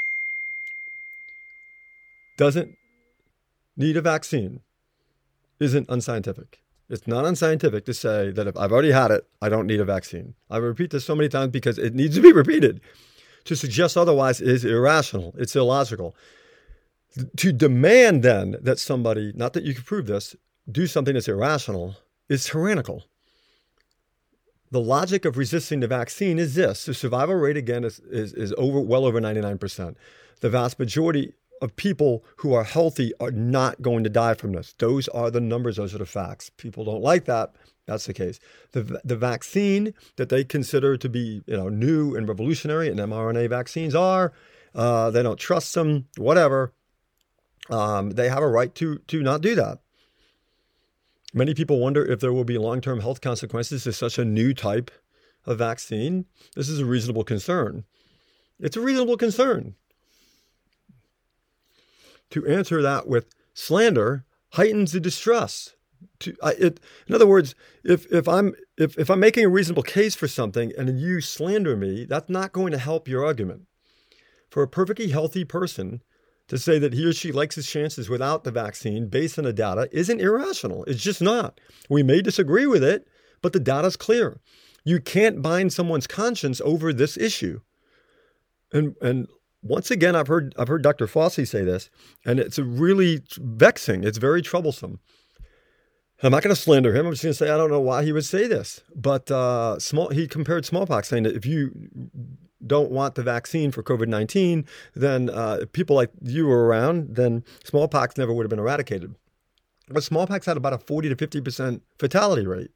doesn't 2.36 2.76
need 3.76 3.96
a 3.96 4.02
vaccine 4.02 4.60
isn't 5.58 5.88
unscientific. 5.88 6.60
It's 6.90 7.06
not 7.06 7.24
unscientific 7.24 7.84
to 7.84 7.94
say 7.94 8.30
that 8.32 8.46
if 8.46 8.56
I've 8.56 8.72
already 8.72 8.90
had 8.90 9.10
it, 9.10 9.26
I 9.40 9.48
don't 9.48 9.66
need 9.66 9.80
a 9.80 9.84
vaccine. 9.84 10.34
I 10.50 10.56
repeat 10.56 10.90
this 10.90 11.04
so 11.04 11.14
many 11.14 11.28
times 11.28 11.52
because 11.52 11.78
it 11.78 11.94
needs 11.94 12.16
to 12.16 12.22
be 12.22 12.32
repeated. 12.32 12.80
To 13.44 13.56
suggest 13.56 13.96
otherwise 13.96 14.40
is 14.40 14.64
irrational, 14.64 15.34
it's 15.38 15.56
illogical 15.56 16.14
to 17.36 17.52
demand 17.52 18.22
then 18.22 18.56
that 18.60 18.78
somebody, 18.78 19.32
not 19.34 19.52
that 19.54 19.64
you 19.64 19.74
can 19.74 19.84
prove 19.84 20.06
this, 20.06 20.36
do 20.70 20.86
something 20.86 21.14
that's 21.14 21.28
irrational 21.28 21.96
is 22.28 22.44
tyrannical. 22.44 23.04
The 24.70 24.80
logic 24.80 25.24
of 25.24 25.36
resisting 25.36 25.80
the 25.80 25.88
vaccine 25.88 26.38
is 26.38 26.54
this 26.54 26.84
the 26.84 26.94
survival 26.94 27.34
rate, 27.34 27.56
again, 27.56 27.82
is, 27.82 27.98
is, 28.10 28.32
is 28.34 28.54
over, 28.56 28.80
well 28.80 29.04
over 29.04 29.20
99%. 29.20 29.96
The 30.40 30.50
vast 30.50 30.78
majority 30.78 31.34
of 31.60 31.74
people 31.76 32.24
who 32.36 32.54
are 32.54 32.64
healthy 32.64 33.12
are 33.20 33.32
not 33.32 33.82
going 33.82 34.04
to 34.04 34.10
die 34.10 34.34
from 34.34 34.52
this. 34.52 34.74
Those 34.78 35.08
are 35.08 35.30
the 35.30 35.40
numbers, 35.40 35.76
those 35.76 35.94
are 35.94 35.98
the 35.98 36.06
facts. 36.06 36.50
People 36.56 36.84
don't 36.84 37.02
like 37.02 37.24
that. 37.24 37.54
That's 37.90 38.06
the 38.06 38.14
case. 38.14 38.38
The, 38.70 39.00
the 39.04 39.16
vaccine 39.16 39.94
that 40.14 40.28
they 40.28 40.44
consider 40.44 40.96
to 40.96 41.08
be 41.08 41.42
you 41.46 41.56
know, 41.56 41.68
new 41.68 42.14
and 42.14 42.28
revolutionary, 42.28 42.88
and 42.88 43.00
mRNA 43.00 43.48
vaccines 43.48 43.96
are, 43.96 44.32
uh, 44.76 45.10
they 45.10 45.24
don't 45.24 45.40
trust 45.40 45.74
them, 45.74 46.06
whatever 46.16 46.72
um, 47.68 48.10
they 48.10 48.28
have 48.28 48.44
a 48.44 48.48
right 48.48 48.72
to 48.76 48.98
to 48.98 49.22
not 49.24 49.40
do 49.40 49.56
that. 49.56 49.80
Many 51.34 51.52
people 51.52 51.80
wonder 51.80 52.04
if 52.04 52.20
there 52.20 52.32
will 52.32 52.44
be 52.44 52.58
long-term 52.58 53.00
health 53.00 53.20
consequences 53.20 53.82
to 53.84 53.92
such 53.92 54.18
a 54.18 54.24
new 54.24 54.54
type 54.54 54.92
of 55.44 55.58
vaccine. 55.58 56.26
This 56.54 56.68
is 56.68 56.78
a 56.78 56.84
reasonable 56.84 57.24
concern. 57.24 57.84
It's 58.60 58.76
a 58.76 58.80
reasonable 58.80 59.16
concern. 59.16 59.74
To 62.30 62.46
answer 62.46 62.82
that 62.82 63.08
with 63.08 63.26
slander 63.52 64.24
heightens 64.50 64.92
the 64.92 65.00
distrust. 65.00 65.74
To, 66.20 66.36
I, 66.42 66.52
it, 66.52 66.80
in 67.06 67.14
other 67.14 67.26
words, 67.26 67.54
if, 67.84 68.10
if, 68.12 68.28
I'm, 68.28 68.54
if, 68.76 68.98
if 68.98 69.10
I'm 69.10 69.20
making 69.20 69.44
a 69.44 69.48
reasonable 69.48 69.82
case 69.82 70.14
for 70.14 70.28
something 70.28 70.72
and 70.76 71.00
you 71.00 71.20
slander 71.20 71.76
me, 71.76 72.04
that's 72.04 72.30
not 72.30 72.52
going 72.52 72.72
to 72.72 72.78
help 72.78 73.08
your 73.08 73.24
argument. 73.24 73.62
For 74.50 74.62
a 74.62 74.68
perfectly 74.68 75.08
healthy 75.08 75.44
person, 75.44 76.02
to 76.50 76.58
say 76.58 76.80
that 76.80 76.92
he 76.92 77.04
or 77.04 77.12
she 77.12 77.30
likes 77.30 77.54
his 77.54 77.70
chances 77.70 78.08
without 78.08 78.42
the 78.42 78.50
vaccine 78.50 79.06
based 79.06 79.38
on 79.38 79.44
the 79.44 79.52
data 79.52 79.88
isn't 79.92 80.20
irrational. 80.20 80.84
It's 80.84 81.00
just 81.00 81.22
not. 81.22 81.60
We 81.88 82.02
may 82.02 82.22
disagree 82.22 82.66
with 82.66 82.82
it, 82.82 83.06
but 83.40 83.52
the 83.52 83.60
data's 83.60 83.96
clear. 83.96 84.40
You 84.82 85.00
can't 85.00 85.42
bind 85.42 85.72
someone's 85.72 86.08
conscience 86.08 86.60
over 86.64 86.92
this 86.92 87.16
issue. 87.16 87.60
And 88.72 88.96
and 89.00 89.28
once 89.62 89.92
again, 89.92 90.16
I've 90.16 90.26
heard 90.26 90.52
I've 90.58 90.66
heard 90.66 90.82
Dr. 90.82 91.06
Fauci 91.06 91.46
say 91.46 91.62
this, 91.62 91.88
and 92.24 92.40
it's 92.40 92.58
really 92.58 93.20
vexing. 93.36 94.02
It's 94.02 94.18
very 94.18 94.42
troublesome. 94.42 94.98
I'm 96.22 96.32
not 96.32 96.42
going 96.42 96.54
to 96.54 96.60
slander 96.60 96.94
him. 96.94 97.06
I'm 97.06 97.12
just 97.12 97.22
going 97.22 97.32
to 97.32 97.36
say 97.36 97.50
I 97.50 97.56
don't 97.56 97.70
know 97.70 97.80
why 97.80 98.04
he 98.04 98.12
would 98.12 98.24
say 98.24 98.46
this. 98.46 98.82
But 98.94 99.30
uh, 99.30 99.78
small, 99.78 100.10
he 100.10 100.28
compared 100.28 100.66
smallpox, 100.66 101.08
saying 101.08 101.22
that 101.22 101.34
if 101.34 101.46
you 101.46 101.90
don't 102.66 102.90
want 102.90 103.14
the 103.14 103.22
vaccine 103.22 103.70
for 103.70 103.82
COVID 103.82 104.08
19, 104.08 104.66
then 104.94 105.30
uh, 105.30 105.64
people 105.72 105.96
like 105.96 106.10
you 106.22 106.46
were 106.46 106.66
around, 106.66 107.16
then 107.16 107.44
smallpox 107.64 108.18
never 108.18 108.32
would 108.32 108.44
have 108.44 108.50
been 108.50 108.58
eradicated. 108.58 109.14
But 109.88 110.04
smallpox 110.04 110.46
had 110.46 110.56
about 110.56 110.72
a 110.72 110.78
40 110.78 111.14
to 111.14 111.16
50% 111.16 111.80
fatality 111.98 112.46
rate. 112.46 112.70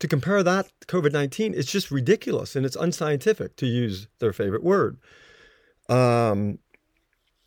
To 0.00 0.08
compare 0.08 0.42
that 0.42 0.70
to 0.80 0.86
COVID 0.86 1.12
19, 1.12 1.54
it's 1.54 1.70
just 1.70 1.90
ridiculous 1.90 2.56
and 2.56 2.66
it's 2.66 2.76
unscientific, 2.76 3.56
to 3.56 3.66
use 3.66 4.08
their 4.18 4.32
favorite 4.32 4.62
word. 4.62 4.98
Um, 5.88 6.58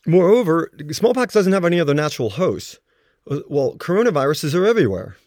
moreover, 0.08 0.72
smallpox 0.92 1.34
doesn't 1.34 1.54
have 1.54 1.66
any 1.66 1.80
other 1.80 1.94
natural 1.94 2.32
hosts. 2.32 2.80
Well, 3.48 3.76
coronaviruses 3.76 4.56
are 4.56 4.66
everywhere. 4.66 5.18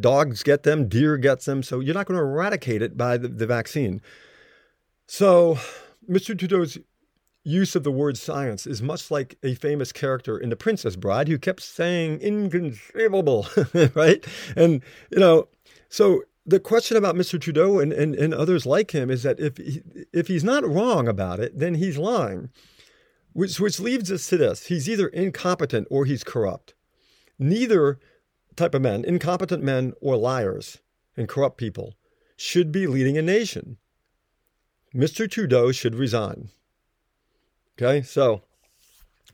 Dogs 0.00 0.42
get 0.42 0.62
them, 0.62 0.88
deer 0.88 1.16
gets 1.16 1.44
them, 1.44 1.62
so 1.62 1.80
you're 1.80 1.94
not 1.94 2.06
going 2.06 2.18
to 2.18 2.24
eradicate 2.24 2.82
it 2.82 2.96
by 2.96 3.16
the, 3.16 3.28
the 3.28 3.46
vaccine. 3.46 4.00
So, 5.06 5.58
Mr. 6.08 6.38
Trudeau's 6.38 6.78
use 7.42 7.76
of 7.76 7.82
the 7.84 7.90
word 7.90 8.16
science 8.16 8.66
is 8.66 8.80
much 8.80 9.10
like 9.10 9.36
a 9.42 9.54
famous 9.54 9.92
character 9.92 10.38
in 10.38 10.48
The 10.48 10.56
Princess 10.56 10.96
Bride 10.96 11.28
who 11.28 11.38
kept 11.38 11.62
saying 11.62 12.20
inconceivable, 12.20 13.46
right? 13.94 14.24
And, 14.56 14.82
you 15.10 15.18
know, 15.18 15.48
so 15.90 16.22
the 16.46 16.60
question 16.60 16.96
about 16.96 17.16
Mr. 17.16 17.40
Trudeau 17.40 17.78
and, 17.78 17.92
and, 17.92 18.14
and 18.14 18.32
others 18.32 18.64
like 18.64 18.92
him 18.92 19.10
is 19.10 19.22
that 19.24 19.40
if, 19.40 19.56
he, 19.58 19.82
if 20.12 20.28
he's 20.28 20.44
not 20.44 20.66
wrong 20.66 21.06
about 21.06 21.40
it, 21.40 21.58
then 21.58 21.74
he's 21.74 21.98
lying, 21.98 22.50
which, 23.32 23.60
which 23.60 23.78
leads 23.78 24.10
us 24.10 24.26
to 24.28 24.36
this 24.36 24.66
he's 24.66 24.88
either 24.88 25.08
incompetent 25.08 25.86
or 25.90 26.04
he's 26.04 26.24
corrupt. 26.24 26.73
Neither 27.38 27.98
type 28.56 28.74
of 28.74 28.82
men, 28.82 29.04
incompetent 29.04 29.62
men 29.62 29.92
or 30.00 30.16
liars, 30.16 30.78
and 31.16 31.28
corrupt 31.28 31.58
people 31.58 31.94
should 32.36 32.72
be 32.72 32.86
leading 32.86 33.16
a 33.16 33.22
nation. 33.22 33.78
Mr. 34.94 35.30
Trudeau 35.30 35.72
should 35.72 35.94
resign. 35.94 36.50
Okay, 37.76 38.02
so 38.02 38.42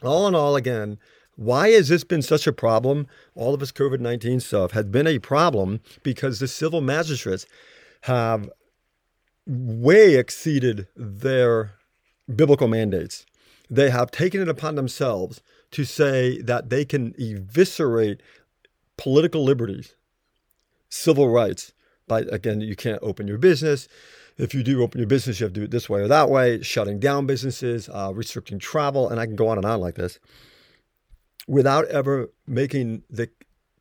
all 0.02 0.26
in 0.26 0.34
all, 0.34 0.56
again, 0.56 0.98
why 1.36 1.70
has 1.70 1.88
this 1.88 2.04
been 2.04 2.22
such 2.22 2.46
a 2.46 2.52
problem? 2.52 3.06
All 3.34 3.54
of 3.54 3.60
this 3.60 3.72
COVID 3.72 4.00
19 4.00 4.40
stuff 4.40 4.72
has 4.72 4.86
been 4.86 5.06
a 5.06 5.18
problem 5.18 5.80
because 6.02 6.38
the 6.38 6.48
civil 6.48 6.80
magistrates 6.80 7.46
have 8.02 8.50
way 9.46 10.16
exceeded 10.16 10.86
their 10.96 11.72
biblical 12.34 12.68
mandates. 12.68 13.26
They 13.68 13.90
have 13.90 14.10
taken 14.10 14.40
it 14.40 14.48
upon 14.48 14.74
themselves 14.74 15.40
to 15.72 15.84
say 15.84 16.40
that 16.42 16.70
they 16.70 16.84
can 16.84 17.14
eviscerate 17.18 18.22
political 18.96 19.44
liberties, 19.44 19.94
civil 20.88 21.28
rights. 21.28 21.72
By 22.06 22.20
again, 22.20 22.60
you 22.60 22.76
can't 22.76 22.98
open 23.02 23.28
your 23.28 23.38
business. 23.38 23.88
If 24.36 24.54
you 24.54 24.62
do 24.62 24.82
open 24.82 24.98
your 24.98 25.06
business, 25.06 25.38
you 25.38 25.44
have 25.44 25.52
to 25.52 25.60
do 25.60 25.64
it 25.64 25.70
this 25.70 25.88
way 25.88 26.00
or 26.00 26.08
that 26.08 26.30
way, 26.30 26.62
shutting 26.62 26.98
down 26.98 27.26
businesses, 27.26 27.88
uh, 27.88 28.12
restricting 28.14 28.58
travel, 28.58 29.08
and 29.08 29.20
I 29.20 29.26
can 29.26 29.36
go 29.36 29.48
on 29.48 29.58
and 29.58 29.66
on 29.66 29.80
like 29.80 29.96
this 29.96 30.18
without 31.46 31.84
ever 31.86 32.30
making 32.46 33.02
the 33.10 33.28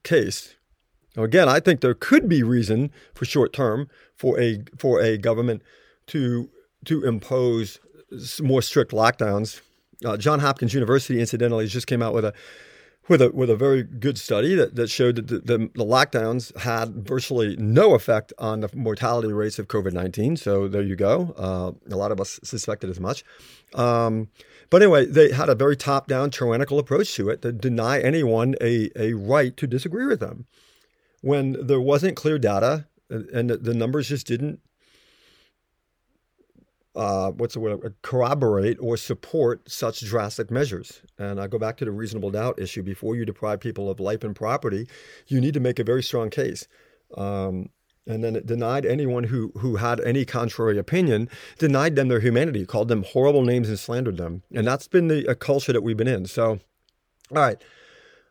case. 0.04 0.56
Now, 1.16 1.24
again, 1.24 1.48
I 1.50 1.60
think 1.60 1.82
there 1.82 1.94
could 1.94 2.28
be 2.28 2.44
reason 2.44 2.92
for 3.14 3.26
short 3.26 3.54
term 3.54 3.90
for 4.16 4.40
a 4.40 4.64
for 4.78 5.02
a 5.02 5.18
government 5.18 5.62
to 6.08 6.50
to 6.86 7.04
impose 7.04 7.80
more 8.42 8.62
strict 8.62 8.92
lockdowns. 8.92 9.62
Uh, 10.06 10.18
John 10.18 10.40
Hopkins 10.40 10.74
University, 10.74 11.20
incidentally, 11.20 11.68
just 11.68 11.88
came 11.88 12.02
out 12.02 12.14
with 12.14 12.26
a 12.26 12.34
with 13.08 13.22
a 13.22 13.32
with 13.32 13.50
a 13.50 13.56
very 13.56 13.84
good 13.84 14.18
study 14.18 14.56
that, 14.56 14.76
that 14.76 14.90
showed 14.90 15.16
that 15.16 15.28
the, 15.28 15.40
the, 15.40 15.58
the 15.74 15.86
lockdowns 15.86 16.56
had 16.60 17.08
virtually 17.08 17.56
no 17.58 17.96
effect 17.96 18.32
on 18.38 18.60
the 18.62 18.70
mortality 18.74 19.34
rates 19.34 19.60
of 19.60 19.68
COVID 19.68 19.94
nineteen. 19.94 20.38
So 20.38 20.68
there 20.68 20.84
you 20.84 20.96
go. 20.96 21.34
Uh, 21.38 21.94
a 21.94 21.98
lot 21.98 22.12
of 22.12 22.22
us 22.22 22.40
suspected 22.44 22.90
as 22.90 23.00
much. 23.00 23.24
Um, 23.74 24.30
but 24.70 24.84
anyway, 24.84 25.06
they 25.06 25.32
had 25.32 25.50
a 25.50 25.56
very 25.56 25.76
top 25.76 26.08
down 26.08 26.30
tyrannical 26.30 26.78
approach 26.78 27.16
to 27.16 27.30
it 27.30 27.42
to 27.42 27.52
deny 27.52 28.00
anyone 28.00 28.56
a, 28.62 28.92
a 28.96 29.14
right 29.14 29.58
to 29.58 29.66
disagree 29.66 30.06
with 30.06 30.20
them 30.20 30.46
when 31.22 31.58
there 31.60 31.82
wasn't 31.82 32.16
clear 32.16 32.38
data 32.38 32.86
and 33.10 33.50
the 33.50 33.74
numbers 33.74 34.10
just 34.10 34.28
didn't 34.28 34.62
uh, 36.96 37.32
what's 37.32 37.54
the 37.54 37.60
word, 37.60 37.96
corroborate 38.02 38.78
or 38.80 38.98
support 38.98 39.70
such 39.70 40.02
drastic 40.02 40.50
measures. 40.50 41.02
And 41.18 41.40
I 41.40 41.48
go 41.48 41.60
back 41.60 41.78
to 41.78 41.86
the 41.86 41.92
reasonable 41.92 42.32
doubt 42.32 42.60
issue. 42.60 42.84
Before 42.84 43.16
you 43.16 43.26
deprive 43.26 43.60
people 43.60 43.90
of 43.90 44.00
life 44.00 44.24
and 44.24 44.36
property, 44.36 44.88
you 45.28 45.40
need 45.40 45.54
to 45.54 45.60
make 45.60 45.80
a 45.80 45.84
very 45.84 46.04
strong 46.04 46.30
case. 46.30 46.68
Um, 47.16 47.70
and 48.08 48.24
then 48.24 48.36
it 48.36 48.48
denied 48.48 48.86
anyone 48.86 49.26
who, 49.26 49.52
who 49.58 49.76
had 49.76 50.00
any 50.02 50.26
contrary 50.26 50.80
opinion, 50.80 51.30
denied 51.60 51.96
them 51.96 52.08
their 52.08 52.22
humanity, 52.22 52.66
called 52.66 52.88
them 52.88 53.04
horrible 53.04 53.44
names 53.44 53.70
and 53.70 53.78
slandered 53.78 54.18
them. 54.18 54.42
And 54.54 54.66
that's 54.66 54.88
been 54.88 55.10
the 55.10 55.36
culture 55.36 55.74
that 55.74 55.84
we've 55.84 55.98
been 55.98 56.08
in. 56.08 56.26
So, 56.26 56.60
all 57.32 57.38
right 57.38 57.62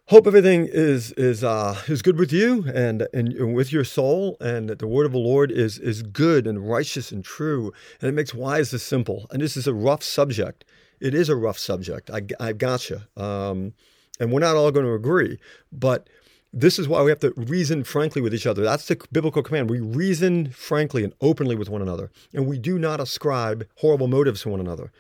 hope 0.09 0.27
everything 0.27 0.67
is 0.71 1.13
is 1.13 1.45
uh, 1.45 1.77
is 1.87 2.03
good 2.03 2.19
with 2.19 2.33
you 2.33 2.65
and, 2.75 3.07
and, 3.13 3.33
and 3.33 3.55
with 3.55 3.73
your 3.73 3.85
soul, 3.85 4.37
and 4.41 4.69
that 4.69 4.79
the 4.79 4.87
word 4.87 5.07
of 5.07 5.13
the 5.13 5.19
Lord 5.19 5.51
is 5.51 5.79
is 5.79 6.03
good 6.03 6.47
and 6.47 6.69
righteous 6.69 7.13
and 7.13 7.25
true, 7.25 7.73
and 8.01 8.09
it 8.09 8.13
makes 8.13 8.35
wise 8.35 8.71
the 8.71 8.79
simple. 8.79 9.27
And 9.31 9.43
this 9.43 9.57
is 9.57 9.67
a 9.67 9.75
rough 9.75 10.03
subject. 10.03 10.65
It 11.01 11.15
is 11.15 11.29
a 11.29 11.37
rough 11.37 11.59
subject. 11.59 12.11
I 12.11 12.23
I 12.41 12.53
gotcha. 12.53 13.09
Um, 13.17 13.75
and 14.21 14.33
we're 14.33 14.41
not 14.41 14.57
all 14.57 14.73
going 14.73 14.87
to 14.87 14.95
agree, 14.95 15.39
but 15.71 16.09
this 16.53 16.79
is 16.79 16.89
why 16.89 17.03
we 17.03 17.11
have 17.11 17.21
to 17.21 17.33
reason 17.37 17.85
frankly 17.85 18.21
with 18.21 18.35
each 18.35 18.47
other. 18.47 18.63
That's 18.63 18.89
the 18.89 19.01
biblical 19.13 19.43
command. 19.43 19.71
We 19.71 19.81
reason 19.81 20.51
frankly 20.51 21.05
and 21.05 21.13
openly 21.21 21.55
with 21.55 21.69
one 21.69 21.83
another, 21.83 22.11
and 22.33 22.47
we 22.47 22.59
do 22.59 22.79
not 22.79 22.99
ascribe 22.99 23.67
horrible 23.77 24.09
motives 24.09 24.43
to 24.43 24.49
one 24.49 24.61
another. 24.61 24.91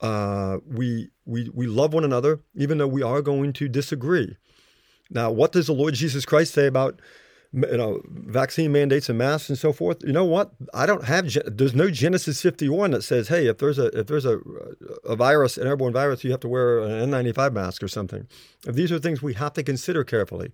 Uh, 0.00 0.58
we, 0.66 1.10
we, 1.24 1.50
we 1.54 1.66
love 1.66 1.94
one 1.94 2.04
another, 2.04 2.40
even 2.54 2.78
though 2.78 2.86
we 2.86 3.02
are 3.02 3.22
going 3.22 3.52
to 3.54 3.68
disagree. 3.68 4.36
Now, 5.10 5.30
what 5.30 5.52
does 5.52 5.66
the 5.66 5.72
Lord 5.72 5.94
Jesus 5.94 6.24
Christ 6.24 6.54
say 6.54 6.66
about 6.66 7.00
you 7.52 7.76
know 7.76 8.02
vaccine 8.08 8.72
mandates 8.72 9.08
and 9.08 9.18
masks 9.18 9.48
and 9.48 9.58
so 9.58 9.72
forth? 9.72 10.02
You 10.04 10.12
know 10.12 10.24
what? 10.24 10.52
I 10.72 10.86
don't 10.86 11.04
have. 11.04 11.32
There's 11.46 11.74
no 11.74 11.90
Genesis 11.90 12.40
51 12.42 12.92
that 12.92 13.02
says, 13.02 13.28
hey, 13.28 13.46
if 13.46 13.58
there's 13.58 13.78
a 13.78 13.86
if 13.98 14.06
there's 14.06 14.24
a 14.24 14.40
a 15.04 15.14
virus, 15.14 15.56
an 15.56 15.66
airborne 15.66 15.92
virus, 15.92 16.24
you 16.24 16.30
have 16.30 16.40
to 16.40 16.48
wear 16.48 16.80
an 16.80 17.10
N95 17.10 17.52
mask 17.52 17.82
or 17.82 17.88
something. 17.88 18.26
These 18.64 18.90
are 18.90 18.98
things 18.98 19.22
we 19.22 19.34
have 19.34 19.52
to 19.54 19.62
consider 19.62 20.04
carefully. 20.04 20.52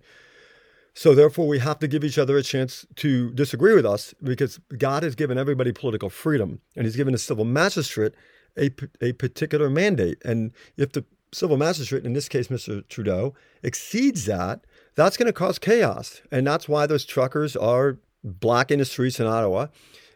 So 0.93 1.15
therefore, 1.15 1.47
we 1.47 1.59
have 1.59 1.79
to 1.79 1.87
give 1.87 2.03
each 2.03 2.17
other 2.17 2.37
a 2.37 2.43
chance 2.43 2.85
to 2.97 3.31
disagree 3.31 3.73
with 3.73 3.85
us 3.85 4.13
because 4.21 4.59
God 4.77 5.03
has 5.03 5.15
given 5.15 5.37
everybody 5.37 5.71
political 5.71 6.09
freedom, 6.09 6.59
and 6.75 6.85
He's 6.85 6.97
given 6.97 7.13
a 7.13 7.17
civil 7.17 7.45
magistrate 7.45 8.13
a, 8.57 8.71
a 9.01 9.13
particular 9.13 9.69
mandate. 9.69 10.21
And 10.23 10.51
if 10.77 10.91
the 10.91 11.05
civil 11.33 11.57
magistrate, 11.57 12.05
in 12.05 12.13
this 12.13 12.29
case, 12.29 12.47
Mr. 12.47 12.87
Trudeau, 12.87 13.33
exceeds 13.63 14.25
that, 14.25 14.65
that's 14.95 15.17
going 15.17 15.27
to 15.27 15.33
cause 15.33 15.59
chaos. 15.59 16.21
And 16.31 16.45
that's 16.45 16.67
why 16.67 16.85
those 16.85 17.05
truckers 17.05 17.55
are 17.55 17.97
blocking 18.23 18.79
the 18.79 18.85
streets 18.85 19.19
in 19.19 19.27
Ottawa. 19.27 19.67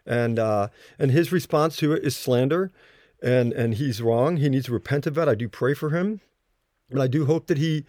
And, 0.05 0.37
uh, 0.37 0.67
and 0.99 1.11
his 1.11 1.31
response 1.31 1.77
to 1.77 1.93
it 1.93 2.03
is 2.03 2.15
slander. 2.15 2.71
And, 3.23 3.53
and 3.53 3.75
he's 3.75 4.01
wrong. 4.01 4.37
He 4.37 4.49
needs 4.49 4.65
to 4.65 4.73
repent 4.73 5.07
of 5.07 5.15
that. 5.15 5.29
I 5.29 5.35
do 5.35 5.49
pray 5.49 5.73
for 5.73 5.89
him. 5.89 6.21
But 6.89 7.01
I 7.01 7.07
do 7.07 7.25
hope 7.25 7.47
that 7.47 7.57
he 7.57 7.85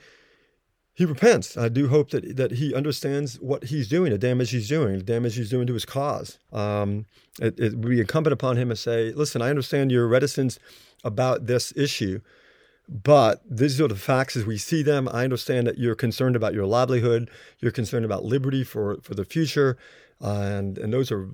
he 0.97 1.05
repents. 1.05 1.59
I 1.59 1.69
do 1.69 1.89
hope 1.89 2.11
that 2.11 2.37
that 2.37 2.53
he 2.53 2.75
understands 2.75 3.39
what 3.39 3.65
he's 3.65 3.87
doing, 3.87 4.11
the 4.11 4.19
damage 4.19 4.51
he's 4.51 4.69
doing, 4.69 4.97
the 4.97 5.05
damage 5.05 5.37
he's 5.37 5.51
doing 5.51 5.67
to 5.67 5.75
his 5.75 5.85
cause. 5.85 6.39
Um, 6.55 7.05
it, 7.39 7.61
it 7.61 7.75
would 7.77 7.91
be 7.91 8.01
incumbent 8.01 8.33
upon 8.33 8.57
him 8.57 8.71
to 8.71 8.77
say, 8.77 9.13
"Listen, 9.13 9.43
I 9.43 9.51
understand 9.51 9.93
your 9.93 10.09
reticence 10.09 10.59
about 11.05 11.47
this 11.47 11.71
issue, 11.77 12.23
but 12.89 13.43
these 13.49 13.79
are 13.79 13.89
the 13.89 13.95
facts 13.95 14.37
as 14.37 14.47
we 14.47 14.57
see 14.57 14.83
them. 14.83 15.07
I 15.13 15.25
understand 15.25 15.67
that 15.67 15.77
you're 15.77 15.95
concerned 15.95 16.35
about 16.35 16.55
your 16.55 16.65
livelihood, 16.65 17.31
you're 17.61 17.73
concerned 17.73 18.07
about 18.07 18.25
liberty 18.25 18.65
for 18.65 18.97
for 19.03 19.15
the 19.15 19.27
future." 19.27 19.77
Uh, 20.25 20.31
and 20.31 20.79
and 20.79 20.95
those 20.95 21.13
are 21.13 21.29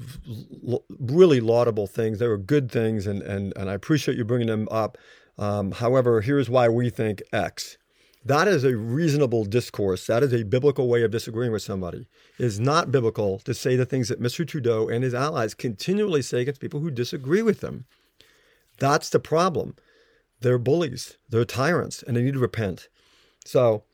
l- 0.69 0.85
really 0.99 1.39
laudable 1.39 1.87
things. 1.87 2.19
They 2.19 2.27
were 2.27 2.37
good 2.37 2.69
things, 2.69 3.07
and 3.07 3.23
and 3.23 3.53
and 3.57 3.71
I 3.71 3.75
appreciate 3.75 4.19
you 4.19 4.25
bringing 4.25 4.49
them 4.49 4.67
up. 4.73 4.99
Um, 5.39 5.71
however, 5.71 6.21
here's 6.21 6.51
why 6.51 6.69
we 6.69 6.91
think 6.91 7.23
X. 7.33 7.79
That 8.25 8.47
is 8.47 8.63
a 8.63 8.77
reasonable 8.77 9.45
discourse. 9.45 10.07
That 10.07 10.23
is 10.23 10.33
a 10.33 10.45
biblical 10.45 10.89
way 10.89 11.03
of 11.03 11.11
disagreeing 11.11 11.53
with 11.53 11.63
somebody. 11.63 12.07
It 12.39 12.45
is 12.45 12.61
not 12.61 12.93
biblical 12.93 13.41
to 13.41 13.53
say 13.53 13.75
the 13.75 13.87
things 13.87 14.09
that 14.09 14.23
Mr. 14.23 14.47
Trudeau 14.47 14.89
and 14.89 15.03
his 15.03 15.15
allies 15.15 15.55
continually 15.55 16.23
say 16.23 16.43
against 16.43 16.61
people 16.61 16.81
who 16.81 16.91
disagree 16.91 17.43
with 17.43 17.61
them. 17.61 17.85
That's 18.79 19.11
the 19.11 19.19
problem. 19.19 19.75
They're 20.41 20.59
bullies, 20.59 21.19
they're 21.29 21.45
tyrants, 21.45 22.03
and 22.03 22.17
they 22.17 22.23
need 22.23 22.35
to 22.35 22.41
repent. 22.41 22.89
So 23.45 23.85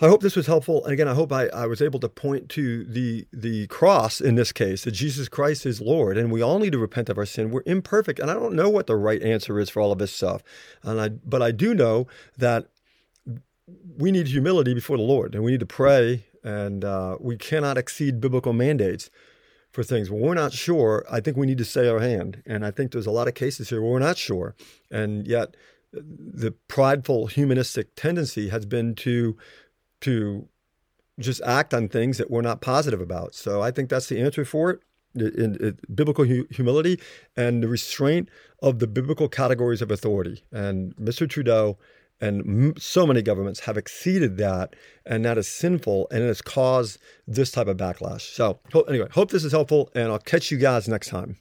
I 0.00 0.08
hope 0.08 0.22
this 0.22 0.36
was 0.36 0.46
helpful. 0.46 0.82
And 0.84 0.92
again, 0.92 1.06
I 1.06 1.14
hope 1.14 1.32
I, 1.32 1.46
I 1.48 1.66
was 1.66 1.80
able 1.80 2.00
to 2.00 2.08
point 2.08 2.48
to 2.50 2.84
the 2.84 3.26
the 3.32 3.68
cross 3.68 4.20
in 4.20 4.34
this 4.34 4.52
case, 4.52 4.84
that 4.84 4.90
Jesus 4.90 5.28
Christ 5.28 5.64
is 5.66 5.80
Lord, 5.80 6.18
and 6.18 6.32
we 6.32 6.42
all 6.42 6.58
need 6.58 6.72
to 6.72 6.78
repent 6.78 7.08
of 7.08 7.16
our 7.16 7.26
sin. 7.26 7.50
We're 7.50 7.62
imperfect, 7.64 8.18
and 8.18 8.30
I 8.30 8.34
don't 8.34 8.54
know 8.54 8.68
what 8.68 8.86
the 8.86 8.96
right 8.96 9.22
answer 9.22 9.60
is 9.60 9.70
for 9.70 9.80
all 9.80 9.92
of 9.92 9.98
this 9.98 10.12
stuff. 10.12 10.42
And 10.82 11.00
I 11.00 11.08
but 11.08 11.42
I 11.42 11.52
do 11.52 11.74
know 11.74 12.08
that 12.36 12.66
we 13.66 14.10
need 14.10 14.28
humility 14.28 14.74
before 14.74 14.96
the 14.96 15.02
Lord, 15.02 15.34
and 15.34 15.44
we 15.44 15.52
need 15.52 15.60
to 15.60 15.66
pray, 15.66 16.24
and 16.42 16.84
uh, 16.84 17.16
we 17.20 17.36
cannot 17.36 17.78
exceed 17.78 18.20
biblical 18.20 18.52
mandates 18.52 19.10
for 19.72 19.82
things. 19.82 20.10
When 20.10 20.20
we're 20.20 20.34
not 20.34 20.52
sure, 20.52 21.04
I 21.10 21.20
think 21.20 21.36
we 21.36 21.46
need 21.46 21.58
to 21.58 21.64
say 21.64 21.88
our 21.88 22.00
hand, 22.00 22.42
and 22.46 22.64
I 22.64 22.70
think 22.70 22.92
there's 22.92 23.06
a 23.06 23.10
lot 23.10 23.28
of 23.28 23.34
cases 23.34 23.70
here 23.70 23.80
where 23.80 23.92
we're 23.92 23.98
not 23.98 24.18
sure, 24.18 24.54
and 24.90 25.26
yet 25.26 25.56
the 25.92 26.52
prideful 26.68 27.28
humanistic 27.28 27.94
tendency 27.94 28.48
has 28.48 28.66
been 28.66 28.94
to 28.96 29.36
to 30.00 30.48
just 31.20 31.40
act 31.42 31.72
on 31.72 31.88
things 31.88 32.18
that 32.18 32.30
we're 32.30 32.42
not 32.42 32.60
positive 32.60 33.00
about. 33.00 33.34
So 33.34 33.62
I 33.62 33.70
think 33.70 33.88
that's 33.88 34.08
the 34.08 34.20
answer 34.20 34.44
for 34.44 34.70
it. 34.70 34.80
In, 35.14 35.54
in, 35.60 35.78
biblical 35.94 36.24
hu- 36.24 36.48
humility 36.50 36.98
and 37.36 37.62
the 37.62 37.68
restraint 37.68 38.28
of 38.60 38.80
the 38.80 38.88
biblical 38.88 39.28
categories 39.28 39.80
of 39.80 39.92
authority. 39.92 40.42
And 40.50 40.94
Mr. 40.96 41.30
Trudeau 41.30 41.78
and 42.20 42.80
so 42.80 43.06
many 43.06 43.22
governments 43.22 43.60
have 43.60 43.76
exceeded 43.76 44.36
that, 44.38 44.74
and 45.04 45.24
that 45.24 45.38
is 45.38 45.48
sinful, 45.48 46.08
and 46.10 46.22
it 46.22 46.26
has 46.26 46.42
caused 46.42 46.98
this 47.26 47.50
type 47.50 47.66
of 47.66 47.76
backlash. 47.76 48.22
So, 48.22 48.60
anyway, 48.88 49.08
hope 49.12 49.30
this 49.30 49.44
is 49.44 49.52
helpful, 49.52 49.90
and 49.94 50.10
I'll 50.10 50.18
catch 50.18 50.50
you 50.50 50.58
guys 50.58 50.88
next 50.88 51.08
time. 51.08 51.38